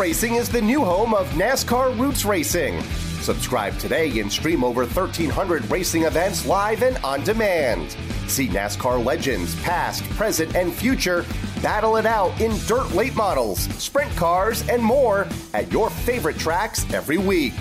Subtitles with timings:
[0.00, 2.80] FloRacing is the new home of NASCAR Roots Racing.
[3.20, 7.94] Subscribe today and stream over 1,300 racing events live and on demand.
[8.26, 11.26] See NASCAR legends, past, present, and future
[11.60, 16.90] battle it out in dirt late models, sprint cars, and more at your favorite tracks
[16.94, 17.52] every week.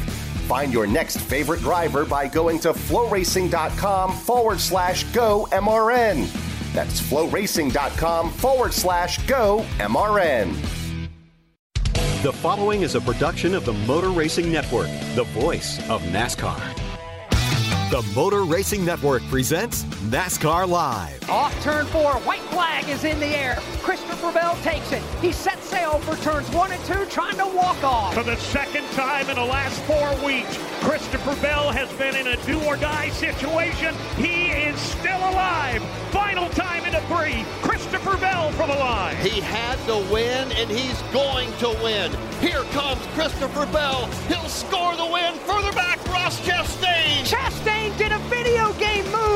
[0.48, 6.32] Find your next favorite driver by going to floracing.com forward slash go MRN.
[6.72, 10.79] That's floracing.com forward slash go MRN.
[12.22, 16.60] The following is a production of the Motor Racing Network, the voice of NASCAR.
[17.92, 21.30] The Motor Racing Network presents NASCAR Live.
[21.30, 23.56] Off turn four, white flag is in the air.
[23.82, 25.02] Christopher Bell takes it.
[25.22, 28.14] He sets sail for turns one and two, trying to walk off.
[28.14, 32.46] For the second time in the last four weeks, Christopher Bell has been in a
[32.46, 33.96] do or die situation.
[34.18, 35.82] He is still alive.
[36.30, 37.44] Final time in the three.
[37.64, 39.16] Christopher Bell from the line.
[39.16, 42.12] He had to win, and he's going to win.
[42.40, 44.06] Here comes Christopher Bell.
[44.28, 45.34] He'll score the win.
[45.50, 47.26] Further back, Ross Chastain.
[47.26, 49.29] Chastain did a video game move,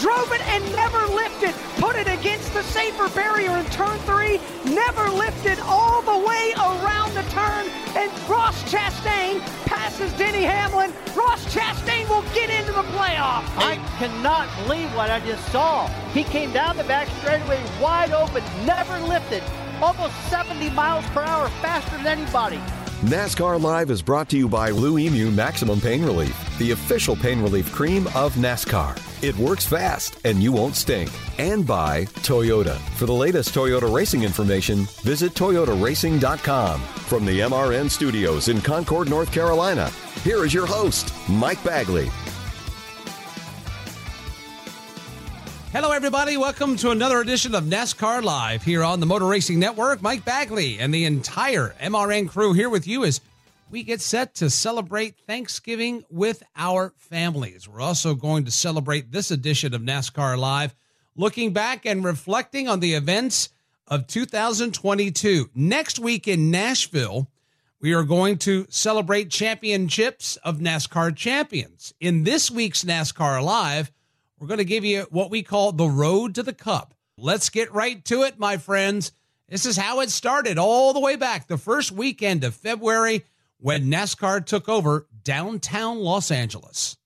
[0.00, 1.54] drove it and never lifted.
[1.76, 4.40] Put it against the safer barrier in turn three.
[4.64, 7.66] Never lifted all the way around the turn.
[7.94, 10.92] And Ross Chastain passes Denny Hamlin.
[11.14, 13.44] Ross Chastain will get into the playoff.
[13.56, 15.86] I cannot believe what I just saw.
[16.12, 19.42] He came down the back straightaway wide open, never lifted,
[19.82, 22.60] almost 70 miles per hour faster than anybody.
[23.00, 27.40] NASCAR Live is brought to you by Blue Emu Maximum Pain Relief, the official pain
[27.40, 28.94] relief cream of NASCAR.
[29.24, 31.10] It works fast and you won't stink.
[31.38, 32.76] And by Toyota.
[32.98, 36.80] For the latest Toyota racing information, visit toyotaracing.com.
[36.82, 39.88] From the MRN studios in Concord, North Carolina,
[40.22, 42.10] here is your host, Mike Bagley.
[45.72, 46.36] Hello, everybody.
[46.36, 50.02] Welcome to another edition of NASCAR Live here on the Motor Racing Network.
[50.02, 53.20] Mike Bagley and the entire MRN crew here with you as
[53.70, 57.68] we get set to celebrate Thanksgiving with our families.
[57.68, 60.74] We're also going to celebrate this edition of NASCAR Live,
[61.14, 63.50] looking back and reflecting on the events
[63.86, 65.50] of 2022.
[65.54, 67.30] Next week in Nashville,
[67.80, 71.94] we are going to celebrate championships of NASCAR champions.
[72.00, 73.92] In this week's NASCAR Live,
[74.40, 76.94] we're going to give you what we call the road to the cup.
[77.18, 79.12] Let's get right to it, my friends.
[79.48, 83.24] This is how it started all the way back the first weekend of February
[83.58, 86.96] when NASCAR took over downtown Los Angeles.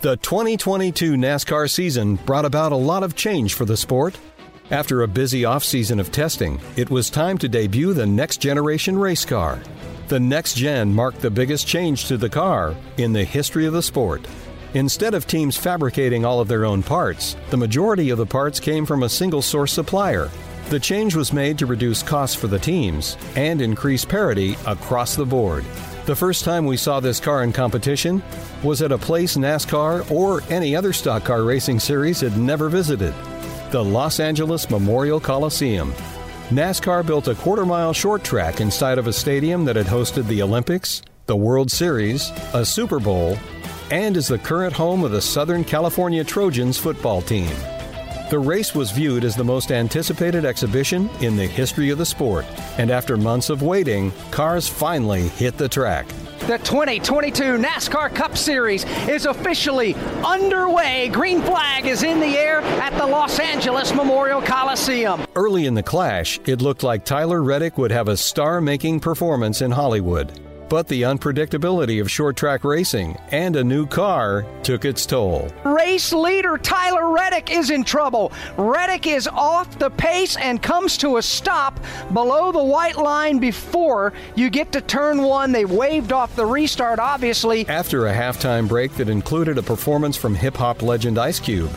[0.00, 4.16] The 2022 NASCAR season brought about a lot of change for the sport.
[4.70, 9.26] After a busy offseason of testing, it was time to debut the next generation race
[9.26, 9.60] car.
[10.08, 13.82] The next gen marked the biggest change to the car in the history of the
[13.82, 14.26] sport.
[14.74, 18.86] Instead of teams fabricating all of their own parts, the majority of the parts came
[18.86, 20.30] from a single source supplier.
[20.68, 25.26] The change was made to reduce costs for the teams and increase parity across the
[25.26, 25.64] board.
[26.06, 28.22] The first time we saw this car in competition
[28.62, 33.14] was at a place NASCAR or any other stock car racing series had never visited
[33.72, 35.92] the Los Angeles Memorial Coliseum.
[36.50, 40.42] NASCAR built a quarter mile short track inside of a stadium that had hosted the
[40.42, 43.38] Olympics, the World Series, a Super Bowl,
[43.90, 47.50] and is the current home of the Southern California Trojans football team.
[48.30, 52.46] The race was viewed as the most anticipated exhibition in the history of the sport,
[52.78, 56.06] and after months of waiting, cars finally hit the track.
[56.46, 59.94] The 2022 NASCAR Cup Series is officially
[60.24, 61.08] underway.
[61.08, 65.26] Green flag is in the air at the Los Angeles Memorial Coliseum.
[65.34, 69.60] Early in the clash, it looked like Tyler Reddick would have a star making performance
[69.60, 70.49] in Hollywood.
[70.70, 75.48] But the unpredictability of short track racing and a new car took its toll.
[75.64, 78.30] Race leader Tyler Reddick is in trouble.
[78.56, 81.80] Reddick is off the pace and comes to a stop
[82.12, 85.50] below the white line before you get to turn one.
[85.50, 87.66] They waved off the restart, obviously.
[87.68, 91.72] After a halftime break that included a performance from hip hop legend Ice Cube,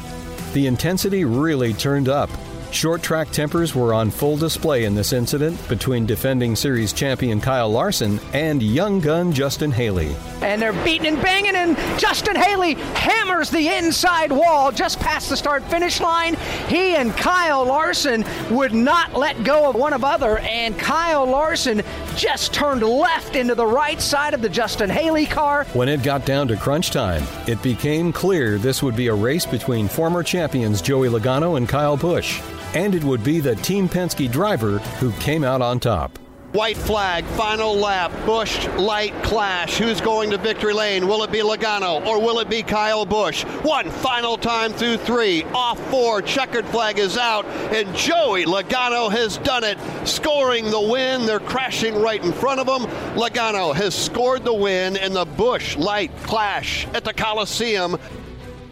[0.54, 2.30] the intensity really turned up
[2.74, 7.70] Short track tempers were on full display in this incident between defending series champion Kyle
[7.70, 10.16] Larson and young gun Justin Haley.
[10.42, 15.38] And they're beating and banging, and Justin Haley hammers the inside wall just past the
[15.38, 16.34] start finish line.
[16.68, 21.84] He and Kyle Larson would not let go of one of other, and Kyle Larson
[22.16, 25.66] just turned left into the right side of the Justin Haley car.
[25.74, 29.46] When it got down to crunch time, it became clear this would be a race
[29.46, 32.42] between former champions Joey Logano and Kyle Busch
[32.74, 36.20] and it would be the Team Penske driver who came out on top.
[36.54, 39.80] White flag, final lap, Busch Light clash.
[39.80, 41.08] Who's going to victory lane?
[41.08, 43.44] Will it be Logano or will it be Kyle Busch?
[43.64, 49.40] One final time through three, off four, checkered flag is out, and Joey Logano has
[49.40, 51.26] done it, scoring the win.
[51.26, 52.88] They're crashing right in front of him.
[53.16, 57.98] Logano has scored the win in the Busch Light clash at the Coliseum.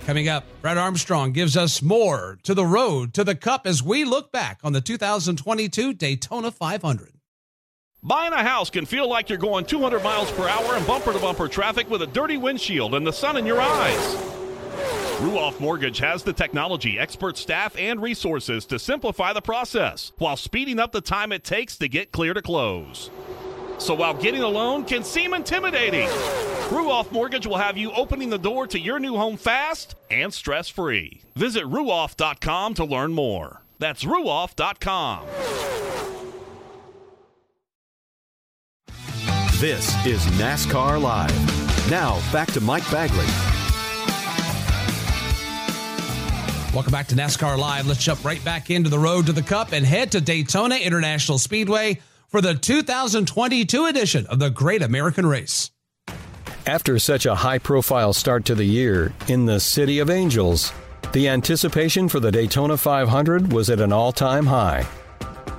[0.06, 4.04] Coming up, Brad Armstrong gives us more to the road to the cup as we
[4.04, 7.14] look back on the 2022 Daytona 500.
[8.02, 11.20] Buying a house can feel like you're going 200 miles per hour in bumper to
[11.20, 14.16] bumper traffic with a dirty windshield and the sun in your eyes.
[15.20, 20.80] Ruoff Mortgage has the technology, expert staff, and resources to simplify the process while speeding
[20.80, 23.12] up the time it takes to get clear to close.
[23.78, 26.10] So while getting a loan can seem intimidating,
[26.72, 30.70] Ruoff Mortgage will have you opening the door to your new home fast and stress
[30.70, 31.22] free.
[31.36, 33.62] Visit ruoff.com to learn more.
[33.80, 35.26] That's ruoff.com.
[39.60, 41.92] This is NASCAR Live.
[41.92, 43.26] Now back to Mike Bagley.
[46.74, 47.86] Welcome back to NASCAR Live.
[47.86, 51.38] Let's jump right back into the road to the Cup and head to Daytona International
[51.38, 55.70] Speedway for the 2022 edition of the Great American Race.
[56.68, 60.72] After such a high profile start to the year in the City of Angels,
[61.12, 64.86] the anticipation for the Daytona 500 was at an all time high.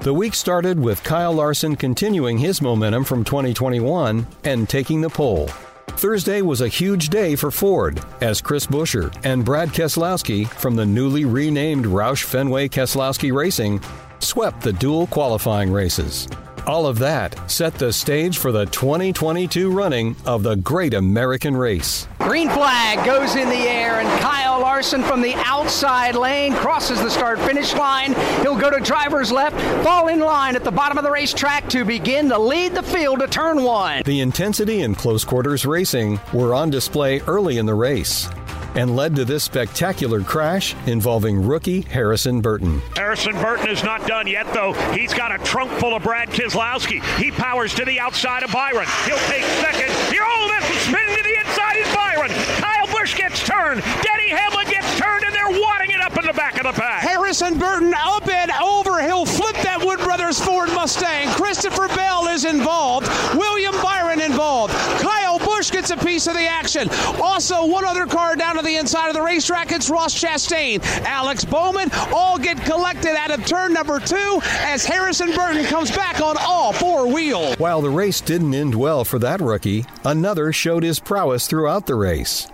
[0.02, 5.48] The week started with Kyle Larson continuing his momentum from 2021 and taking the pole.
[5.88, 10.86] Thursday was a huge day for Ford as Chris Buescher and Brad Keselowski from the
[10.86, 13.80] newly renamed Roush Fenway Keselowski Racing
[14.20, 16.28] swept the dual qualifying races.
[16.66, 22.06] All of that set the stage for the 2022 running of the Great American Race.
[22.20, 27.10] Green flag goes in the air, and Kyle Larson from the outside lane crosses the
[27.10, 28.14] start finish line.
[28.42, 31.84] He'll go to driver's left, fall in line at the bottom of the racetrack to
[31.84, 34.02] begin to lead the field to turn one.
[34.04, 38.28] The intensity and close quarters racing were on display early in the race
[38.74, 42.80] and led to this spectacular crash involving rookie Harrison Burton.
[42.96, 44.72] Harrison Burton is not done yet, though.
[44.92, 47.02] He's got a trunk full of Brad Keselowski.
[47.18, 48.86] He powers to the outside of Byron.
[49.04, 49.90] He'll take second.
[50.12, 52.30] Here, oh, that's spinning to the inside is Byron.
[52.60, 53.82] Kyle Busch gets turned.
[54.02, 57.02] Denny Hamlin gets turned, and they're wadding it up in the back of the pack.
[57.02, 59.02] Harrison Burton up and over.
[59.02, 61.28] He'll flip that Wood Brothers Ford Mustang.
[61.30, 63.08] Christopher Bell is involved.
[63.34, 64.72] William Byron involved.
[65.00, 66.88] Kyle Busch gets a piece of the action.
[67.20, 69.72] Also, one other car down to the inside of the racetrack.
[69.72, 70.80] It's Ross Chastain.
[71.04, 76.20] Alex Bowman all get collected out of turn number two as Harrison Burton comes back
[76.20, 77.56] on all four wheels.
[77.58, 81.96] While the race didn't end well for that rookie, another showed his prowess throughout the
[81.96, 82.46] race.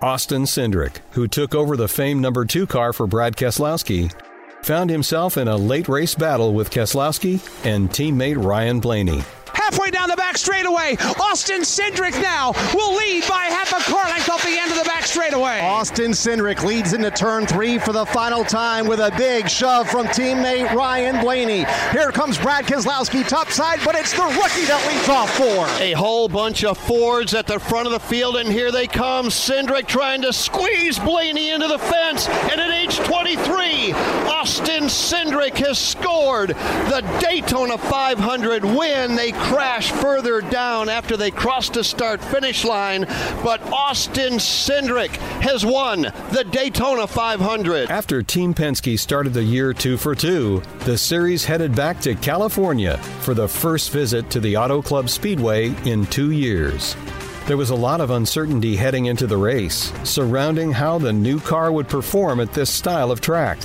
[0.00, 4.10] Austin Cindric, who took over the famed number two car for Brad Keselowski,
[4.62, 7.34] found himself in a late race battle with Keselowski
[7.66, 9.22] and teammate Ryan Blaney
[9.70, 10.96] halfway down the back straightaway.
[11.20, 14.84] Austin Cindric now will lead by half a car length off the end of the
[14.84, 15.60] back straightaway.
[15.60, 20.06] Austin Cindric leads into turn three for the final time with a big shove from
[20.08, 21.66] teammate Ryan Blaney.
[21.92, 25.68] Here comes Brad Keselowski topside, but it's the rookie that leads off four.
[25.80, 29.26] A whole bunch of Fords at the front of the field, and here they come.
[29.26, 35.78] Cindric trying to squeeze Blaney into the fence, and at age 23, Austin Cindric has
[35.78, 39.14] scored the Daytona 500 win.
[39.14, 43.04] They crash further down after they crossed the start finish line,
[43.44, 45.10] but Austin Cindric
[45.42, 46.02] has won
[46.32, 47.90] the Daytona 500.
[47.90, 52.96] After Team Penske started the year two for two, the series headed back to California
[53.20, 56.96] for the first visit to the Auto Club Speedway in two years.
[57.46, 61.70] There was a lot of uncertainty heading into the race surrounding how the new car
[61.70, 63.58] would perform at this style of track.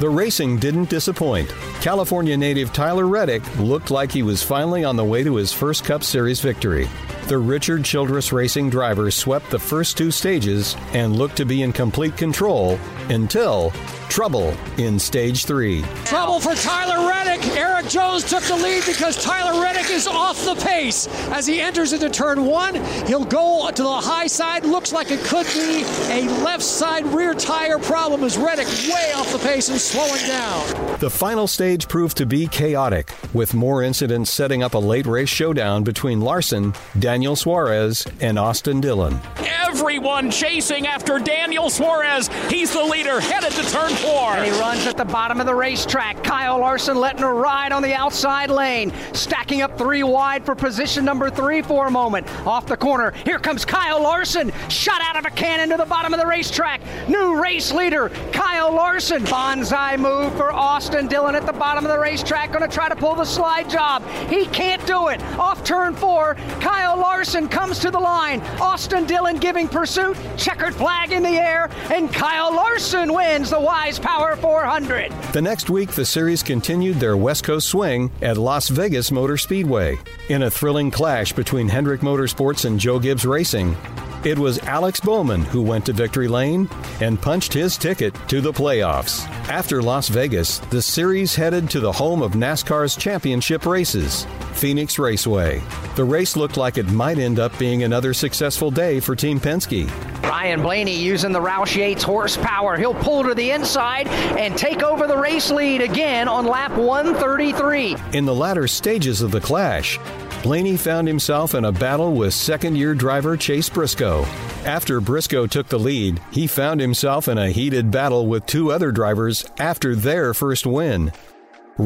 [0.00, 1.50] The racing didn't disappoint.
[1.82, 5.84] California native Tyler Reddick looked like he was finally on the way to his first
[5.84, 6.88] Cup Series victory.
[7.26, 11.74] The Richard Childress Racing driver swept the first two stages and looked to be in
[11.74, 12.78] complete control
[13.10, 13.74] until
[14.10, 15.82] trouble in stage three.
[16.04, 17.46] Trouble for Tyler Reddick.
[17.56, 21.06] Erik Jones took the lead because Tyler Reddick is off the pace.
[21.30, 22.74] As he enters into turn one,
[23.06, 24.64] he'll go to the high side.
[24.64, 29.32] Looks like it could be a left side rear tire problem as Reddick way off
[29.32, 30.98] the pace and slowing down.
[30.98, 35.28] The final stage proved to be chaotic, with more incidents setting up a late race
[35.28, 39.18] showdown between Larson, Daniel Suarez, and Austin Dillon.
[39.38, 42.28] Everyone chasing after Daniel Suarez.
[42.48, 46.24] He's the leader, headed to turn And he runs at the bottom of the racetrack.
[46.24, 51.04] Kyle Larson letting her ride on the outside lane, stacking up three wide for position
[51.04, 52.26] number three for a moment.
[52.46, 56.14] Off the corner, here comes Kyle Larson, shot out of a cannon to the bottom
[56.14, 56.80] of the racetrack.
[57.08, 59.24] New race leader, Kyle Larson.
[59.24, 62.96] Banzai move for Austin Dillon at the bottom of the racetrack, going to try to
[62.96, 64.06] pull the slide job.
[64.28, 65.22] He can't do it.
[65.38, 68.40] Off turn four, Kyle Larson comes to the line.
[68.60, 73.60] Austin Dillon giving pursuit, checkered flag in the air, and Kyle Larson wins the
[73.98, 75.10] Power 400.
[75.32, 79.98] The next week, the series continued their West Coast swing at Las Vegas Motor Speedway.
[80.28, 83.76] In a thrilling clash between Hendrick Motorsports and Joe Gibbs Racing,
[84.24, 86.68] it was Alex Bowman who went to victory lane
[87.00, 89.26] and punched his ticket to the playoffs.
[89.48, 95.62] After Las Vegas, the series headed to the home of NASCAR's championship races, Phoenix Raceway.
[95.96, 99.90] The race looked like it might end up being another successful day for Team Penske.
[100.22, 102.76] Ryan Blaney using the Roush Yates horsepower.
[102.76, 107.96] He'll pull to the inside and take over the race lead again on lap 133.
[108.12, 109.98] In the latter stages of the clash,
[110.42, 114.22] Blaney found himself in a battle with second year driver Chase Briscoe.
[114.64, 118.90] After Briscoe took the lead, he found himself in a heated battle with two other
[118.90, 121.12] drivers after their first win.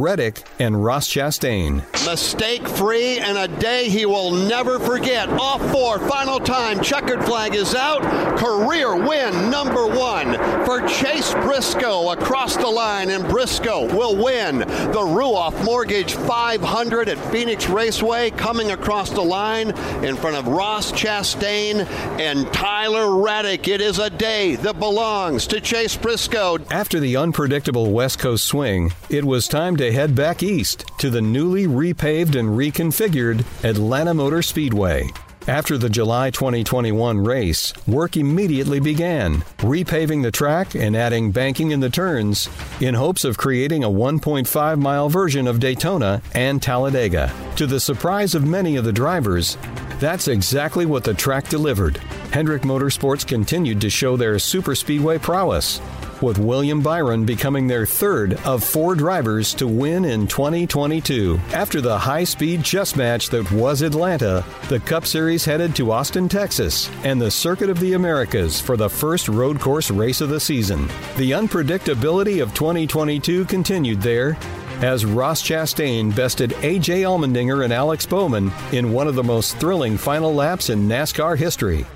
[0.00, 1.82] Reddick and Ross Chastain.
[2.04, 5.28] Mistake free and a day he will never forget.
[5.28, 6.82] Off four, final time.
[6.82, 8.02] Checkered flag is out.
[8.38, 10.34] Career win number one
[10.64, 17.32] for Chase Briscoe across the line, and Briscoe will win the Ruoff Mortgage 500 at
[17.32, 19.70] Phoenix Raceway, coming across the line
[20.04, 21.86] in front of Ross Chastain
[22.18, 23.68] and Tyler Reddick.
[23.68, 26.58] It is a day that belongs to Chase Briscoe.
[26.70, 31.20] After the unpredictable West Coast swing, it was time to head back east to the
[31.20, 35.08] newly repaved and reconfigured Atlanta Motor Speedway.
[35.46, 41.80] After the July 2021 race, work immediately began, repaving the track and adding banking in
[41.80, 42.48] the turns
[42.80, 47.30] in hopes of creating a 1.5 mile version of Daytona and Talladega.
[47.56, 49.58] To the surprise of many of the drivers,
[49.98, 51.98] that's exactly what the track delivered.
[52.32, 55.78] Hendrick Motorsports continued to show their superspeedway prowess,
[56.25, 61.38] with William Byron becoming their third of four drivers to win in 2022.
[61.52, 66.28] After the high speed chess match that was Atlanta, the Cup Series headed to Austin,
[66.28, 70.40] Texas, and the Circuit of the Americas for the first road course race of the
[70.40, 70.87] season.
[71.16, 74.37] The unpredictability of 2022 continued there
[74.81, 79.97] as Ross Chastain bested AJ Allmendinger and Alex Bowman in one of the most thrilling
[79.97, 81.87] final laps in NASCAR history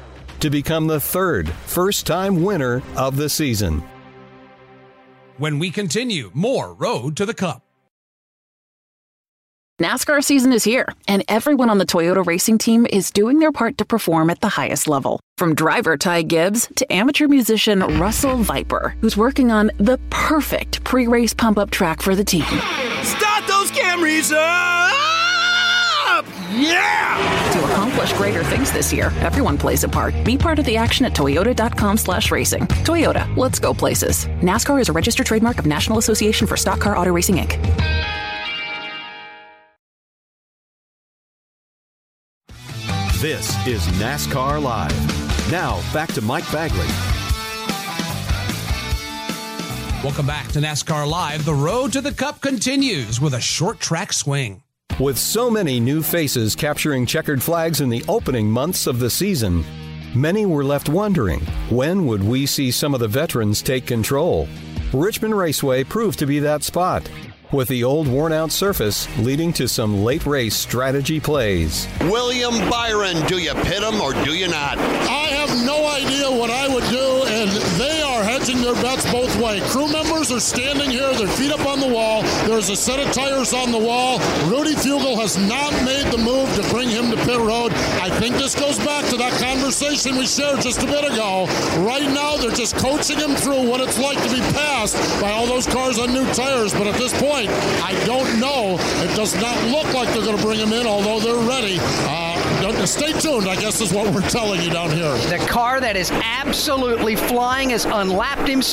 [0.40, 3.82] to become the third first time winner of the season.
[5.38, 7.62] When we continue, more Road to the Cup.
[9.80, 13.78] NASCAR season is here, and everyone on the Toyota racing team is doing their part
[13.78, 15.20] to perform at the highest level.
[15.36, 21.06] From driver Ty Gibbs to amateur musician Russell Viper, who's working on the perfect pre
[21.06, 22.42] race pump up track for the team.
[22.42, 25.17] Start those Camrys up!
[26.50, 27.50] Yeah!
[27.52, 30.14] To accomplish greater things this year, everyone plays a part.
[30.24, 32.62] Be part of the action at toyota.com slash racing.
[32.84, 34.26] Toyota, let's go places.
[34.40, 37.98] NASCAR is a registered trademark of National Association for Stock Car Auto Racing, Inc.
[43.20, 45.50] This is NASCAR Live.
[45.50, 46.86] Now, back to Mike Bagley.
[50.04, 51.44] Welcome back to NASCAR Live.
[51.44, 54.62] The road to the Cup continues with a short track swing.
[54.98, 59.64] With so many new faces capturing checkered flags in the opening months of the season,
[60.12, 61.38] many were left wondering
[61.70, 64.48] when would we see some of the veterans take control?
[64.92, 67.08] Richmond Raceway proved to be that spot,
[67.52, 71.86] with the old worn out surface leading to some late race strategy plays.
[72.00, 74.78] William Byron, do you pit him or do you not?
[74.78, 76.17] I have no idea
[78.82, 79.60] bets both way.
[79.70, 82.22] Crew members are standing here, their feet up on the wall.
[82.46, 84.18] There's a set of tires on the wall.
[84.48, 87.72] Rudy Fugle has not made the move to bring him to pit road.
[88.00, 91.46] I think this goes back to that conversation we shared just a bit ago.
[91.84, 95.46] Right now, they're just coaching him through what it's like to be passed by all
[95.46, 96.72] those cars on new tires.
[96.72, 97.48] But at this point,
[97.82, 98.76] I don't know.
[99.04, 101.78] It does not look like they're going to bring him in, although they're ready.
[101.80, 102.28] Uh,
[102.88, 105.12] stay tuned, I guess, is what we're telling you down here.
[105.28, 108.67] The car that is absolutely flying has unlapped himself.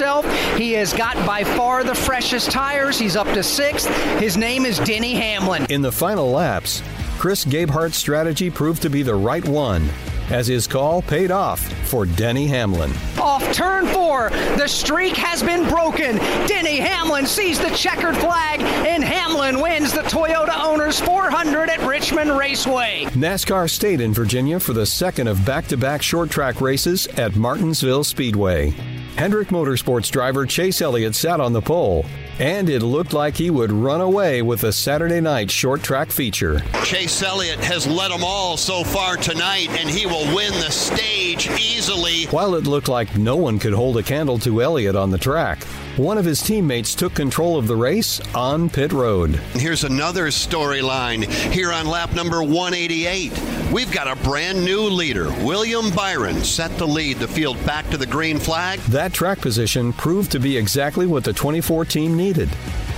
[0.57, 2.99] He has got by far the freshest tires.
[2.99, 3.89] He's up to sixth.
[4.19, 5.65] His name is Denny Hamlin.
[5.69, 6.83] In the final laps,
[7.17, 9.89] Chris Gabehart's strategy proved to be the right one
[10.29, 12.91] as his call paid off for Denny Hamlin.
[13.19, 16.17] Off turn four, the streak has been broken.
[16.47, 22.37] Denny Hamlin sees the checkered flag, and Hamlin wins the Toyota Owners 400 at Richmond
[22.37, 23.05] Raceway.
[23.11, 27.35] NASCAR stayed in Virginia for the second of back to back short track races at
[27.35, 28.73] Martinsville Speedway.
[29.17, 32.05] Hendrick Motorsports driver Chase Elliott sat on the pole,
[32.37, 36.59] and it looked like he would run away with the Saturday night short track feature.
[36.83, 41.49] Chase Elliott has led them all so far tonight, and he will win the stage
[41.51, 42.25] easily.
[42.25, 45.59] While it looked like no one could hold a candle to Elliott on the track,
[45.97, 49.35] one of his teammates took control of the race on pit road.
[49.53, 53.31] Here's another storyline here on lap number 188.
[53.71, 55.29] We've got a brand new leader.
[55.45, 58.79] William Byron set the lead the field back to the green flag.
[58.81, 62.49] That track position proved to be exactly what the 24 team needed,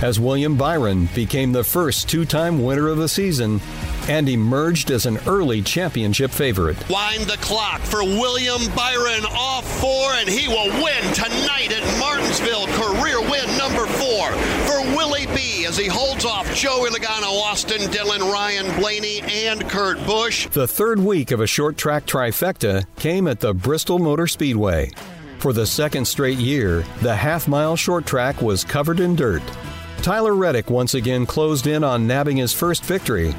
[0.02, 3.60] as William Byron became the first two time winner of the season
[4.08, 6.76] and emerged as an early championship favorite.
[6.88, 12.66] Wind the clock for William Byron off four, and he will win tonight at Martinsville.
[12.68, 14.32] Career win number four
[14.66, 19.98] for Willie B as he holds off Joey Logano, Austin Dillon, Ryan Blaney, and Kurt
[20.06, 20.48] Busch.
[20.48, 24.90] The third week of a short track trifecta came at the Bristol Motor Speedway.
[25.38, 29.42] For the second straight year, the half mile short track was covered in dirt.
[30.02, 33.34] Tyler Reddick once again closed in on nabbing his first victory,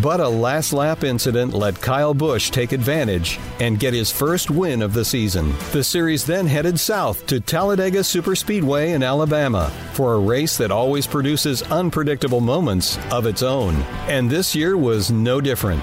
[0.00, 4.82] but a last lap incident let Kyle Busch take advantage and get his first win
[4.82, 5.54] of the season.
[5.72, 11.06] The series then headed south to Talladega Superspeedway in Alabama for a race that always
[11.06, 13.74] produces unpredictable moments of its own.
[14.08, 15.82] And this year was no different.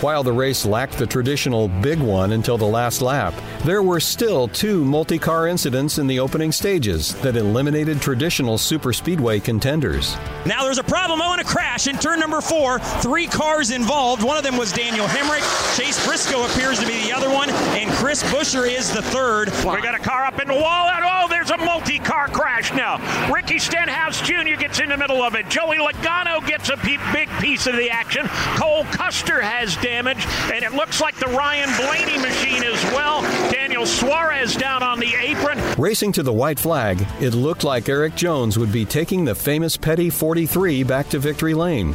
[0.00, 3.34] While the race lacked the traditional big one until the last lap,
[3.66, 9.44] there were still two multi car incidents in the opening stages that eliminated traditional superspeedway
[9.44, 10.16] contenders.
[10.46, 11.20] Now there's a problem.
[11.22, 12.78] Oh, and a crash in turn number four.
[12.78, 14.22] Three cars involved.
[14.22, 15.76] One of them was Daniel Hemric.
[15.76, 19.48] Chase Briscoe appears to be the other one, and Chris Buescher is the third.
[19.50, 22.70] We got a car up in the wall, and oh, there's a multi car crash
[22.74, 22.98] now.
[23.32, 24.56] Ricky Stenhouse Jr.
[24.58, 25.48] gets in the middle of it.
[25.48, 28.26] Joey Logano gets a big piece of the action.
[28.58, 30.22] Cole Custer has damage,
[30.52, 33.22] and it looks like the Ryan Blaney machine as well.
[33.50, 35.58] Daniel Suarez down on the apron.
[35.78, 39.78] Racing to the white flag, it looked like Erik Jones would be taking the famous
[39.78, 41.94] Petty 43 back to victory lane.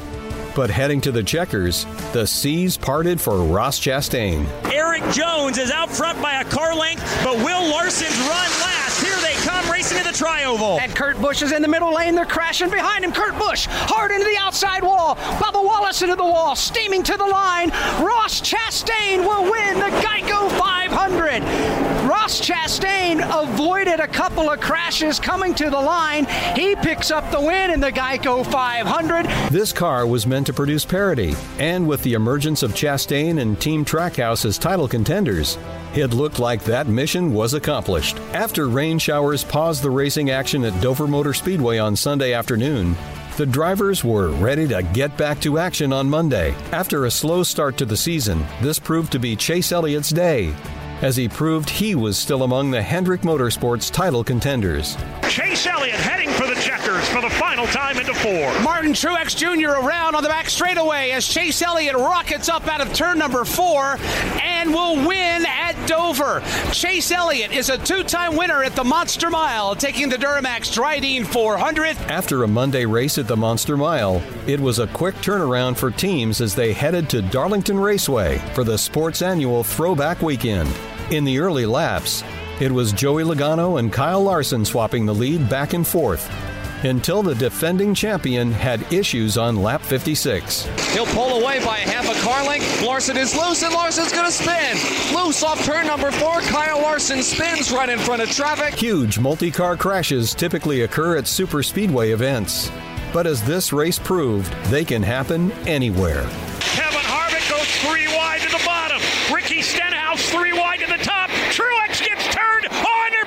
[0.56, 4.48] But heading to the checkers, the seas parted for Ross Chastain.
[4.74, 8.85] Erik Jones is out front by a car length, but Will Larson's run last.
[9.46, 10.80] Come racing to the tri-oval.
[10.80, 12.16] And Kurt Busch is in the middle lane.
[12.16, 13.12] They're crashing behind him.
[13.12, 15.16] Kurt Busch hard into the outside wall.
[15.16, 17.70] Bubba Wallace into the wall, steaming to the line.
[18.02, 21.85] Ross Chastain will win the Geico 500.
[22.26, 26.26] Ross Chastain avoided a couple of crashes coming to the line.
[26.56, 29.28] He picks up the win in the Geico 500.
[29.52, 33.86] This car was meant to produce parity, and with the emergence of Chastain and Team
[33.86, 35.60] Trackhouse as title contenders,
[35.94, 38.18] it looked like that mission was accomplished.
[38.34, 42.96] After rain showers paused the racing action at Dover Motor Speedway on Sunday afternoon,
[43.38, 46.56] the drivers were ready to get back to action on Monday.
[46.72, 50.56] After a slow start to the season, this proved to be Chase Elliott's day,
[51.02, 54.98] as he proved he was still among the Hendrick Motorsports title contenders.
[55.30, 58.60] Chase Elliott heading for the checkers for the final time into four.
[58.64, 59.86] Martin Truex Jr.
[59.86, 64.00] around on the back straightaway as Chase Elliott rockets up out of turn number four
[64.42, 66.42] and will win at Dover.
[66.72, 71.28] Chase Elliott is a two time winner at the Monster Mile, taking the Duramax Drydene
[71.28, 71.98] 400.
[72.10, 76.42] After a Monday race at the Monster Mile, it was a quick turnaround for teams
[76.42, 80.76] as they headed to Darlington Raceway for the Sports Annual Throwback Weekend.
[81.12, 82.24] In the early laps,
[82.60, 86.28] it was Joey Logano and Kyle Larson swapping the lead back and forth
[86.86, 90.66] until the defending champion had issues on lap 56.
[90.94, 92.84] He'll pull away by half a car length.
[92.84, 94.78] Larson is loose, and Larson's going to spin.
[95.16, 96.42] Loose off turn number four.
[96.42, 98.76] Kyle Larson spins right in front of traffic.
[98.76, 102.72] Huge multi car crashes typically occur at super speedway events.
[103.12, 106.24] But as this race proved, they can happen anywhere.
[106.76, 109.02] Kevin Harvick goes three wide to the bottom.
[109.34, 111.30] Ricky Stenhouse three wide to the top.
[111.50, 112.68] Truex gets turned.
[112.72, 113.25] Oh, and they're piling it up on the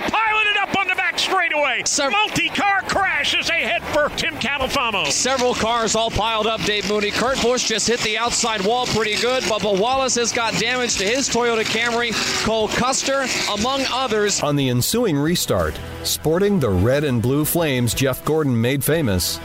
[1.62, 2.10] back straight.
[2.10, 5.06] Multi-car crash as they head for Tim Catalfamo.
[5.06, 7.10] Several cars all piled up, Dave Mooney.
[7.10, 9.42] Kurt Busch just hit the outside wall pretty good.
[9.44, 12.12] Bubba Wallace has got damage to his Toyota Camry.
[12.44, 14.42] Cole Custer, among others.
[14.42, 19.38] On the ensuing restart, sporting the red and blue flames Jeff Gordon made famous,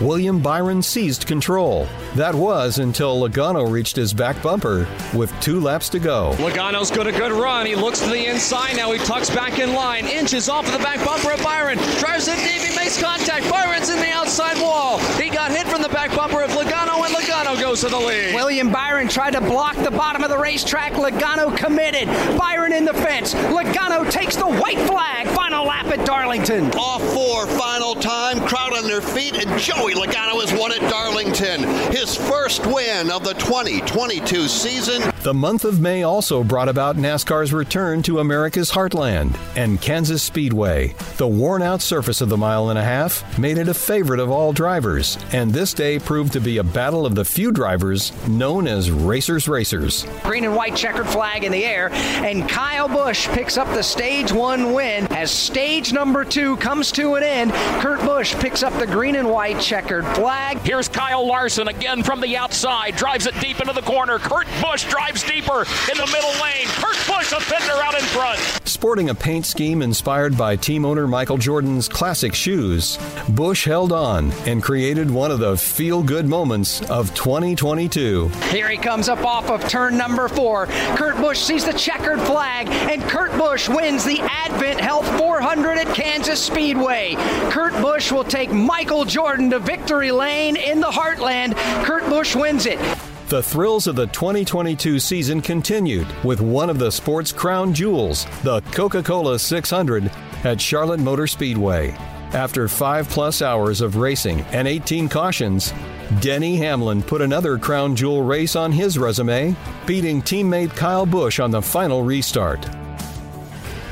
[0.00, 1.86] William Byron seized control.
[2.16, 6.34] That was until Logano reached his back bumper with two laps to go.
[6.38, 7.64] Logano's got a good run.
[7.66, 8.90] He looks to the inside now.
[8.90, 11.78] He tucks back in line, inches off of the back bumper of Byron.
[11.98, 12.60] Drives in deep.
[12.60, 13.48] He makes contact.
[13.48, 14.98] Byron's in the outside wall.
[15.16, 18.34] He got hit from the back bumper of Logano, and Logano goes to the lead.
[18.34, 20.94] William Byron tried to block the bottom of the racetrack.
[20.94, 22.08] Logano committed.
[22.36, 23.34] Byron in the fence.
[23.34, 25.28] Logano takes the white flag.
[25.28, 26.70] Final lap at Darlington.
[26.72, 28.40] Off four, final time.
[28.46, 31.62] Crowd on their feet, and Joey Logano has won at Darlington.
[31.92, 35.02] His first win of the 2022 season.
[35.22, 40.94] The month of May also brought about NASCAR's return to America's heartland and Kansas Speedway.
[41.18, 44.30] The worn out surface of the mile and a half made it a favorite of
[44.30, 48.66] all drivers, and this day proved to be a battle of the few drivers known
[48.66, 50.06] as Racers Racers.
[50.22, 54.32] Green and white checkered flag in the air, and Kyle Busch picks up the stage
[54.32, 57.52] one win as stage number two comes to an end.
[57.82, 60.58] Kurt Busch picks up the green and white checkered flag.
[60.58, 64.18] Here's Kyle Larson again from the outside, drives it deep into the corner.
[64.18, 66.66] Kurt Busch drives deeper in the middle lane.
[66.66, 68.38] Kurt Busch, a fender out in front.
[68.64, 72.98] Sporting a paint scheme inspired by team owner Michael Jordan's classic shoes,
[73.30, 78.28] Busch held on and created one of the feel good moments of 2022.
[78.50, 80.66] Here he comes up off of turn number four.
[80.96, 84.20] Kurt Busch sees the checkered flag, and Kurt Busch wins the
[84.54, 87.16] Advent Health 400 at Kansas Speedway.
[87.50, 91.54] Kurt Busch will take Michael Jordan to victory lane in the Heartland.
[91.84, 92.78] Kurt Busch wins it.
[93.26, 98.60] The thrills of the 2022 season continued with one of the sport's crown jewels, the
[98.70, 100.08] Coca Cola 600
[100.44, 101.90] at Charlotte Motor Speedway.
[102.32, 105.74] After five plus hours of racing and 18 cautions,
[106.20, 111.50] Denny Hamlin put another crown jewel race on his resume, beating teammate Kyle Busch on
[111.50, 112.64] the final restart.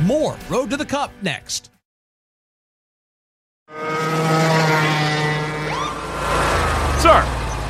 [0.04, 1.70] More Road to the Cup next.
[7.00, 7.20] Sir,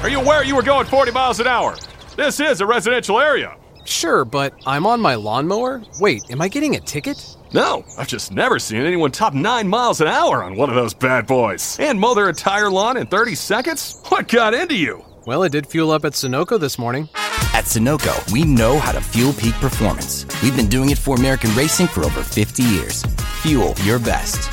[0.03, 1.77] are you aware you were going 40 miles an hour?
[2.17, 3.57] This is a residential area.
[3.85, 5.83] Sure, but I'm on my lawnmower?
[6.01, 7.37] Wait, am I getting a ticket?
[7.53, 10.95] No, I've just never seen anyone top 9 miles an hour on one of those
[10.95, 11.79] bad boys.
[11.81, 14.01] And mow their entire lawn in 30 seconds?
[14.09, 15.05] What got into you?
[15.25, 17.09] Well, I did fuel up at Sunoco this morning.
[17.55, 20.27] At Sunoco, we know how to fuel peak performance.
[20.43, 23.05] We've been doing it for American racing for over 50 years.
[23.43, 24.51] Fuel your best.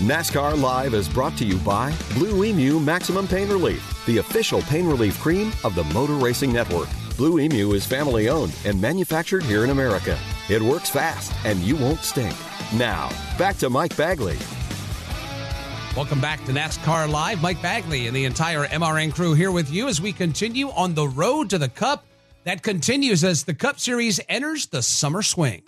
[0.00, 4.88] NASCAR Live is brought to you by Blue Emu Maximum Pain Relief, the official pain
[4.88, 6.88] relief cream of the Motor Racing Network.
[7.16, 10.18] Blue Emu is family owned and manufactured here in America.
[10.48, 12.34] It works fast and you won't stink.
[12.74, 14.38] Now, back to Mike Bagley.
[15.98, 17.42] Welcome back to NASCAR Live.
[17.42, 21.08] Mike Bagley and the entire MRN crew here with you as we continue on the
[21.08, 22.06] road to the Cup.
[22.44, 25.60] That continues as the Cup Series enters the summer swing.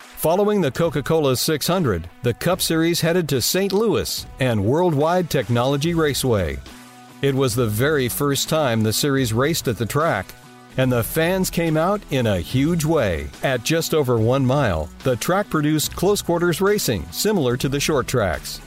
[0.00, 3.72] Following the Coca Cola 600, the Cup Series headed to St.
[3.72, 6.58] Louis and Worldwide Technology Raceway.
[7.22, 10.26] It was the very first time the series raced at the track,
[10.76, 13.30] and the fans came out in a huge way.
[13.42, 18.06] At just over one mile, the track produced close quarters racing similar to the short
[18.06, 18.60] tracks.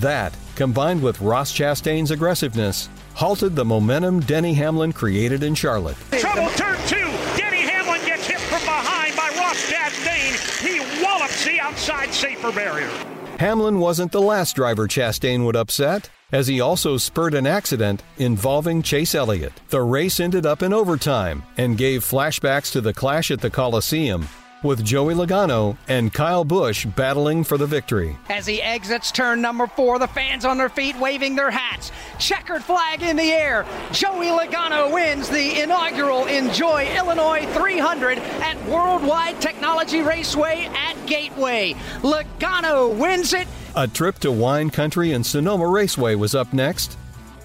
[0.00, 5.96] That, combined with Ross Chastain's aggressiveness, halted the momentum Denny Hamlin created in Charlotte.
[6.12, 6.96] Trouble turn two.
[7.36, 10.62] Denny Hamlin gets hit from behind by Ross Chastain.
[10.62, 12.90] He wallops the outside safer barrier.
[13.38, 18.82] Hamlin wasn't the last driver Chastain would upset, as he also spurred an accident involving
[18.82, 19.54] Chase Elliott.
[19.68, 24.28] The race ended up in overtime and gave flashbacks to the clash at the Coliseum,
[24.62, 28.18] with Joey Logano and Kyle Busch battling for the victory.
[28.28, 31.92] As he exits turn number four, the fans on their feet waving their hats.
[32.18, 33.64] Checkered flag in the air.
[33.92, 41.74] Joey Logano wins the inaugural Enjoy Illinois 300 at Worldwide Technology Raceway at Gateway.
[42.02, 43.46] Logano wins it.
[43.74, 46.96] A trip to wine country and Sonoma Raceway was up next.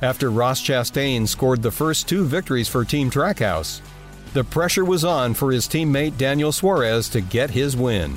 [0.02, 3.82] After Ross Chastain scored the first two victories for Team Trackhouse,
[4.34, 8.16] the pressure was on for his teammate Daniel Suarez to get his win.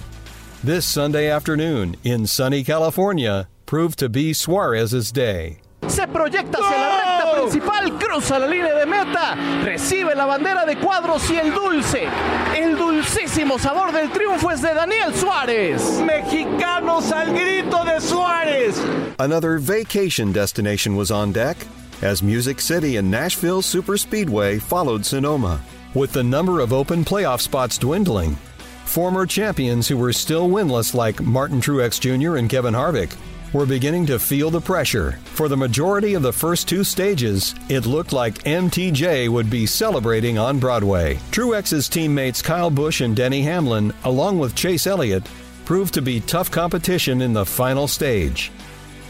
[0.63, 5.59] This Sunday afternoon in sunny California proved to be Suarez's day.
[5.89, 10.77] Se proyecta hacia la recta principal, cruza la línea de meta, recibe la bandera de
[10.77, 12.09] cuadros y el dulce,
[12.57, 16.01] el dulcísimo sabor del triunfo es de Daniel Suárez.
[16.01, 18.79] Mexicanos al grito de Suárez.
[19.19, 21.57] Another vacation destination was on deck
[22.03, 25.61] as Music City and Nashville Super Speedway followed Sonoma.
[25.95, 28.37] With the number of open playoff spots dwindling,
[28.85, 32.37] Former champions who were still winless, like Martin Truex Jr.
[32.37, 33.17] and Kevin Harvick,
[33.53, 35.19] were beginning to feel the pressure.
[35.25, 40.39] For the majority of the first two stages, it looked like MTJ would be celebrating
[40.39, 41.17] on Broadway.
[41.33, 45.29] Truex's teammates Kyle Busch and Denny Hamlin, along with Chase Elliott,
[45.65, 48.53] proved to be tough competition in the final stage.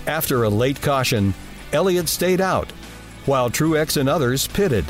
[0.07, 1.35] After a late caution,
[1.73, 2.71] Elliott stayed out,
[3.27, 4.85] while Truex and others pitted.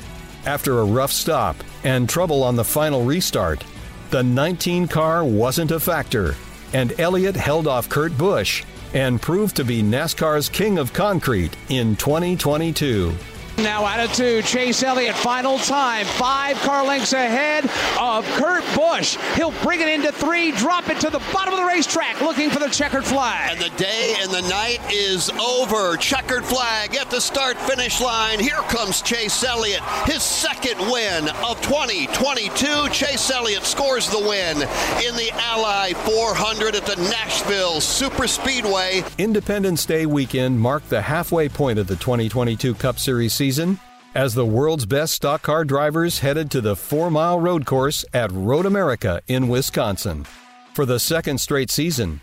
[0.46, 3.62] After a rough stop and trouble on the final restart,
[4.10, 6.34] the 19 car wasn't a factor,
[6.72, 11.96] and Elliott held off Kurt Busch and proved to be NASCAR's king of concrete in
[11.96, 13.12] 2022.
[13.58, 17.64] Now out of two, Chase Elliott, final time, five car lengths ahead
[18.00, 19.16] of Kurt Busch.
[19.36, 22.58] He'll bring it into three, drop it to the bottom of the racetrack, looking for
[22.58, 23.52] the checkered flag.
[23.52, 25.96] And the day and the night is over.
[25.96, 28.40] Checkered flag at the start finish line.
[28.40, 32.88] Here comes Chase Elliott, his second win of 2022.
[32.90, 34.62] Chase Elliott scores the win
[35.06, 39.04] in the Ally 400 at the Nashville Super Speedway.
[39.16, 43.78] Independence Day weekend marked the halfway point of the 2022 Cup Series season season
[44.14, 48.32] as the world's best stock car drivers headed to the four mile road course at
[48.32, 50.24] Road America in Wisconsin.
[50.72, 52.22] For the second straight season,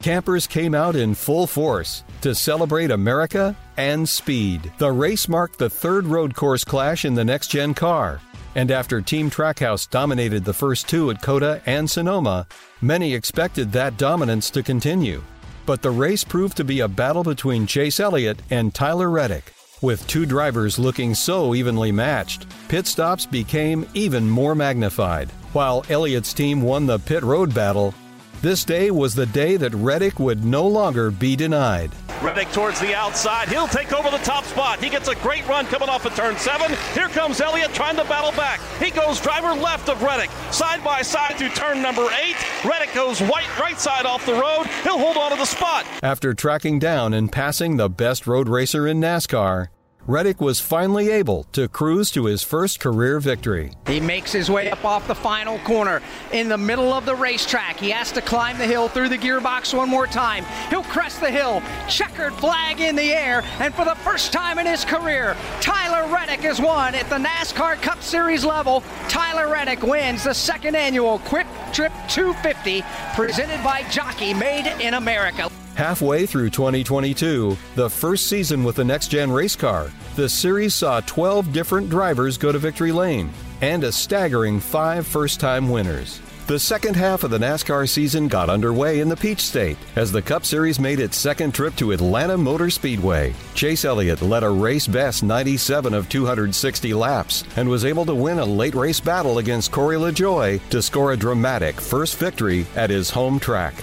[0.00, 4.72] campers came out in full force to celebrate America and speed.
[4.78, 8.20] The race marked the third road course clash in the next gen car.
[8.54, 12.46] And after Team Trackhouse dominated the first two at COTA and Sonoma,
[12.80, 15.20] many expected that dominance to continue.
[15.66, 19.52] But the race proved to be a battle between Chase Elliott and Tyler Reddick.
[19.82, 25.30] With two drivers looking so evenly matched, pit stops became even more magnified.
[25.54, 27.94] While Elliott's team won the pit road battle,
[28.42, 31.92] this day was the day that Reddick would no longer be denied.
[32.22, 33.48] Reddick towards the outside.
[33.48, 34.82] He'll take over the top spot.
[34.82, 36.76] He gets a great run coming off of turn seven.
[36.92, 38.60] Here comes Elliott trying to battle back.
[38.78, 42.36] He goes driver left of Reddick, side by side to turn number eight.
[42.64, 44.66] Reddick goes white right side off the road.
[44.82, 45.86] He'll hold on to the spot.
[46.02, 49.68] After tracking down and passing the best road racer in NASCAR,
[50.10, 53.70] Reddick was finally able to cruise to his first career victory.
[53.86, 57.76] He makes his way up off the final corner in the middle of the racetrack.
[57.76, 60.44] He has to climb the hill through the gearbox one more time.
[60.68, 64.66] He'll crest the hill, checkered flag in the air, and for the first time in
[64.66, 68.82] his career, Tyler Reddick has won at the NASCAR Cup Series level.
[69.08, 72.82] Tyler Reddick wins the second annual Kwik Trip 250
[73.14, 75.48] presented by Jockey Made in America.
[75.80, 81.00] Halfway through 2022, the first season with the next gen race car, the series saw
[81.00, 83.30] 12 different drivers go to victory lane
[83.62, 86.20] and a staggering five first time winners.
[86.48, 90.20] The second half of the NASCAR season got underway in the Peach State as the
[90.20, 93.34] Cup Series made its second trip to Atlanta Motor Speedway.
[93.54, 98.38] Chase Elliott led a race best 97 of 260 laps and was able to win
[98.38, 103.08] a late race battle against Corey LaJoie to score a dramatic first victory at his
[103.08, 103.74] home track.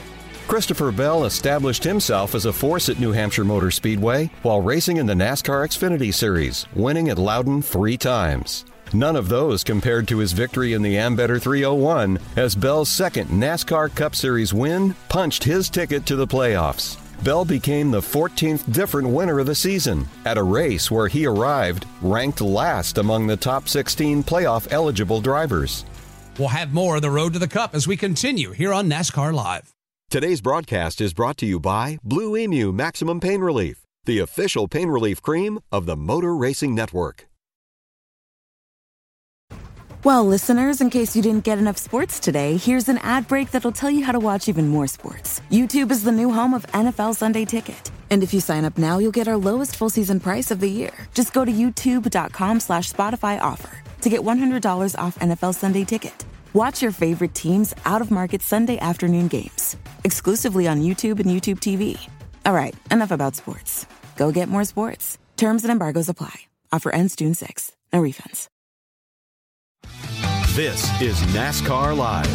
[0.48, 5.06] Christopher Bell established himself as a force at New Hampshire Motor Speedway while racing in
[5.06, 8.64] the NASCAR Xfinity Series, winning at Loudon three times.
[8.94, 13.94] None of those compared to his victory in the Ambetter 301 as Bell's second NASCAR
[13.94, 16.98] Cup Series win punched his ticket to the playoffs.
[17.26, 21.86] Bell became the 14th different winner of the season at a race where he arrived
[22.02, 25.84] ranked last among the top 16 playoff eligible drivers.
[26.40, 29.34] We'll have more of the road to the cup as we continue here on NASCAR
[29.34, 29.74] Live.
[30.10, 34.88] Today's broadcast is brought to you by Blue Emu Maximum Pain Relief, the official pain
[34.88, 37.26] relief cream of the Motor Racing Network.
[40.06, 43.74] Well, listeners, in case you didn't get enough sports today, here's an ad break that'll
[43.74, 45.42] tell you how to watch even more sports.
[45.52, 47.92] YouTube is the new home of NFL Sunday Ticket.
[48.10, 50.70] And if you sign up now, you'll get our lowest full season price of the
[50.70, 50.94] year.
[51.16, 56.24] Just go to youtube.com slash Spotify offer to get $100 off NFL Sunday Ticket.
[56.58, 61.60] Watch your favorite teams' out of market Sunday afternoon games exclusively on YouTube and YouTube
[61.60, 61.96] TV.
[62.48, 63.86] All right, enough about sports.
[64.16, 65.20] Go get more sports.
[65.36, 66.34] Terms and embargoes apply.
[66.72, 67.74] Offer ends June 6th.
[67.94, 68.48] No refunds.
[70.56, 72.28] This is NASCAR Live.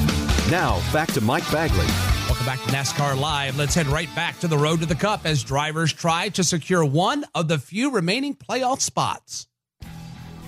[0.53, 1.89] Now, back to Mike Bagley.
[2.29, 3.59] Welcome back to NASCAR Live.
[3.59, 6.85] Let's head right back to the road to the Cup as drivers try to secure
[6.85, 9.49] one of the few remaining playoff spots.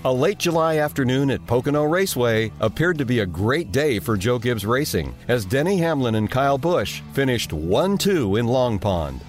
[0.05, 4.37] A late July afternoon at Pocono Raceway appeared to be a great day for Joe
[4.37, 9.19] Gibbs Racing as Denny Hamlin and Kyle Busch finished 1 2 in Long Pond.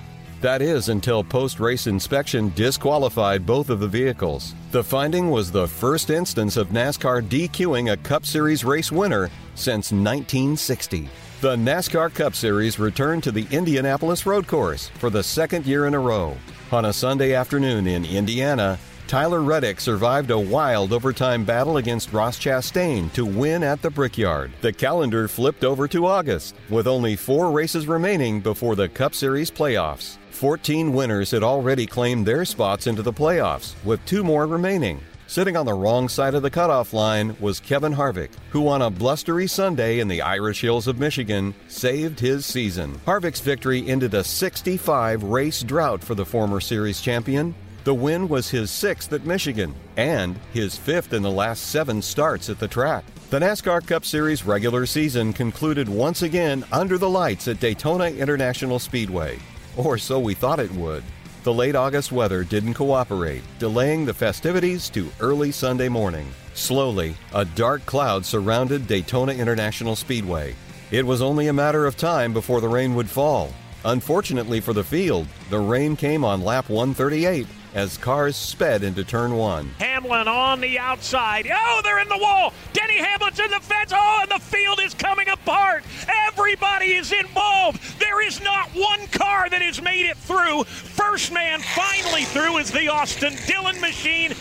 [0.43, 4.55] That is until post race inspection disqualified both of the vehicles.
[4.71, 9.93] The finding was the first instance of NASCAR DQing a Cup Series race winner since
[9.93, 11.09] 1960.
[11.41, 15.95] The NASCAR Cup Series returned to the Indianapolis Road Course for the second year in
[15.95, 16.37] a row.
[16.71, 22.41] On a Sunday afternoon in Indiana, Tyler Reddick survived a wild overtime battle against Ross
[22.41, 24.51] Chastain to win at the Brickyard.
[24.63, 29.49] The calendar flipped over to August, with only four races remaining before the Cup Series
[29.49, 30.17] playoffs.
[30.31, 35.01] 14 winners had already claimed their spots into the playoffs, with two more remaining.
[35.29, 38.91] Sitting on the wrong side of the cutoff line was Kevin Harvick, who on a
[38.91, 43.01] blustery Sunday in the Irish Hills of Michigan saved his season.
[43.05, 47.55] Harvick's victory ended a 65 race drought for the former series champion.
[47.87, 52.51] The win was his sixth at Michigan and his fifth in the last seven starts
[52.51, 53.05] at the track.
[53.31, 58.81] The NASCAR Cup Series regular season concluded once again under the lights at Daytona International
[58.81, 59.39] Speedway.
[59.77, 61.05] Or so we thought it would.
[61.45, 66.27] The late August weather didn't cooperate, delaying the festivities to early Sunday morning.
[66.55, 70.57] Slowly, a dark cloud surrounded Daytona International Speedway.
[70.91, 73.53] It was only a matter of time before the rain would fall.
[73.85, 79.37] Unfortunately for the field, the rain came on lap 138 as cars sped into turn
[79.37, 79.69] one.
[79.79, 81.47] Hamlin on the outside.
[81.53, 82.55] Oh, they're in the wall.
[82.73, 83.93] Denny Hamlin's in the fence.
[83.95, 85.85] Oh, and the field is coming apart.
[86.27, 88.01] Everybody is involved.
[88.01, 90.65] There is not one car that has made it through.
[90.65, 94.33] First man finally through is the Austin Dillon machine.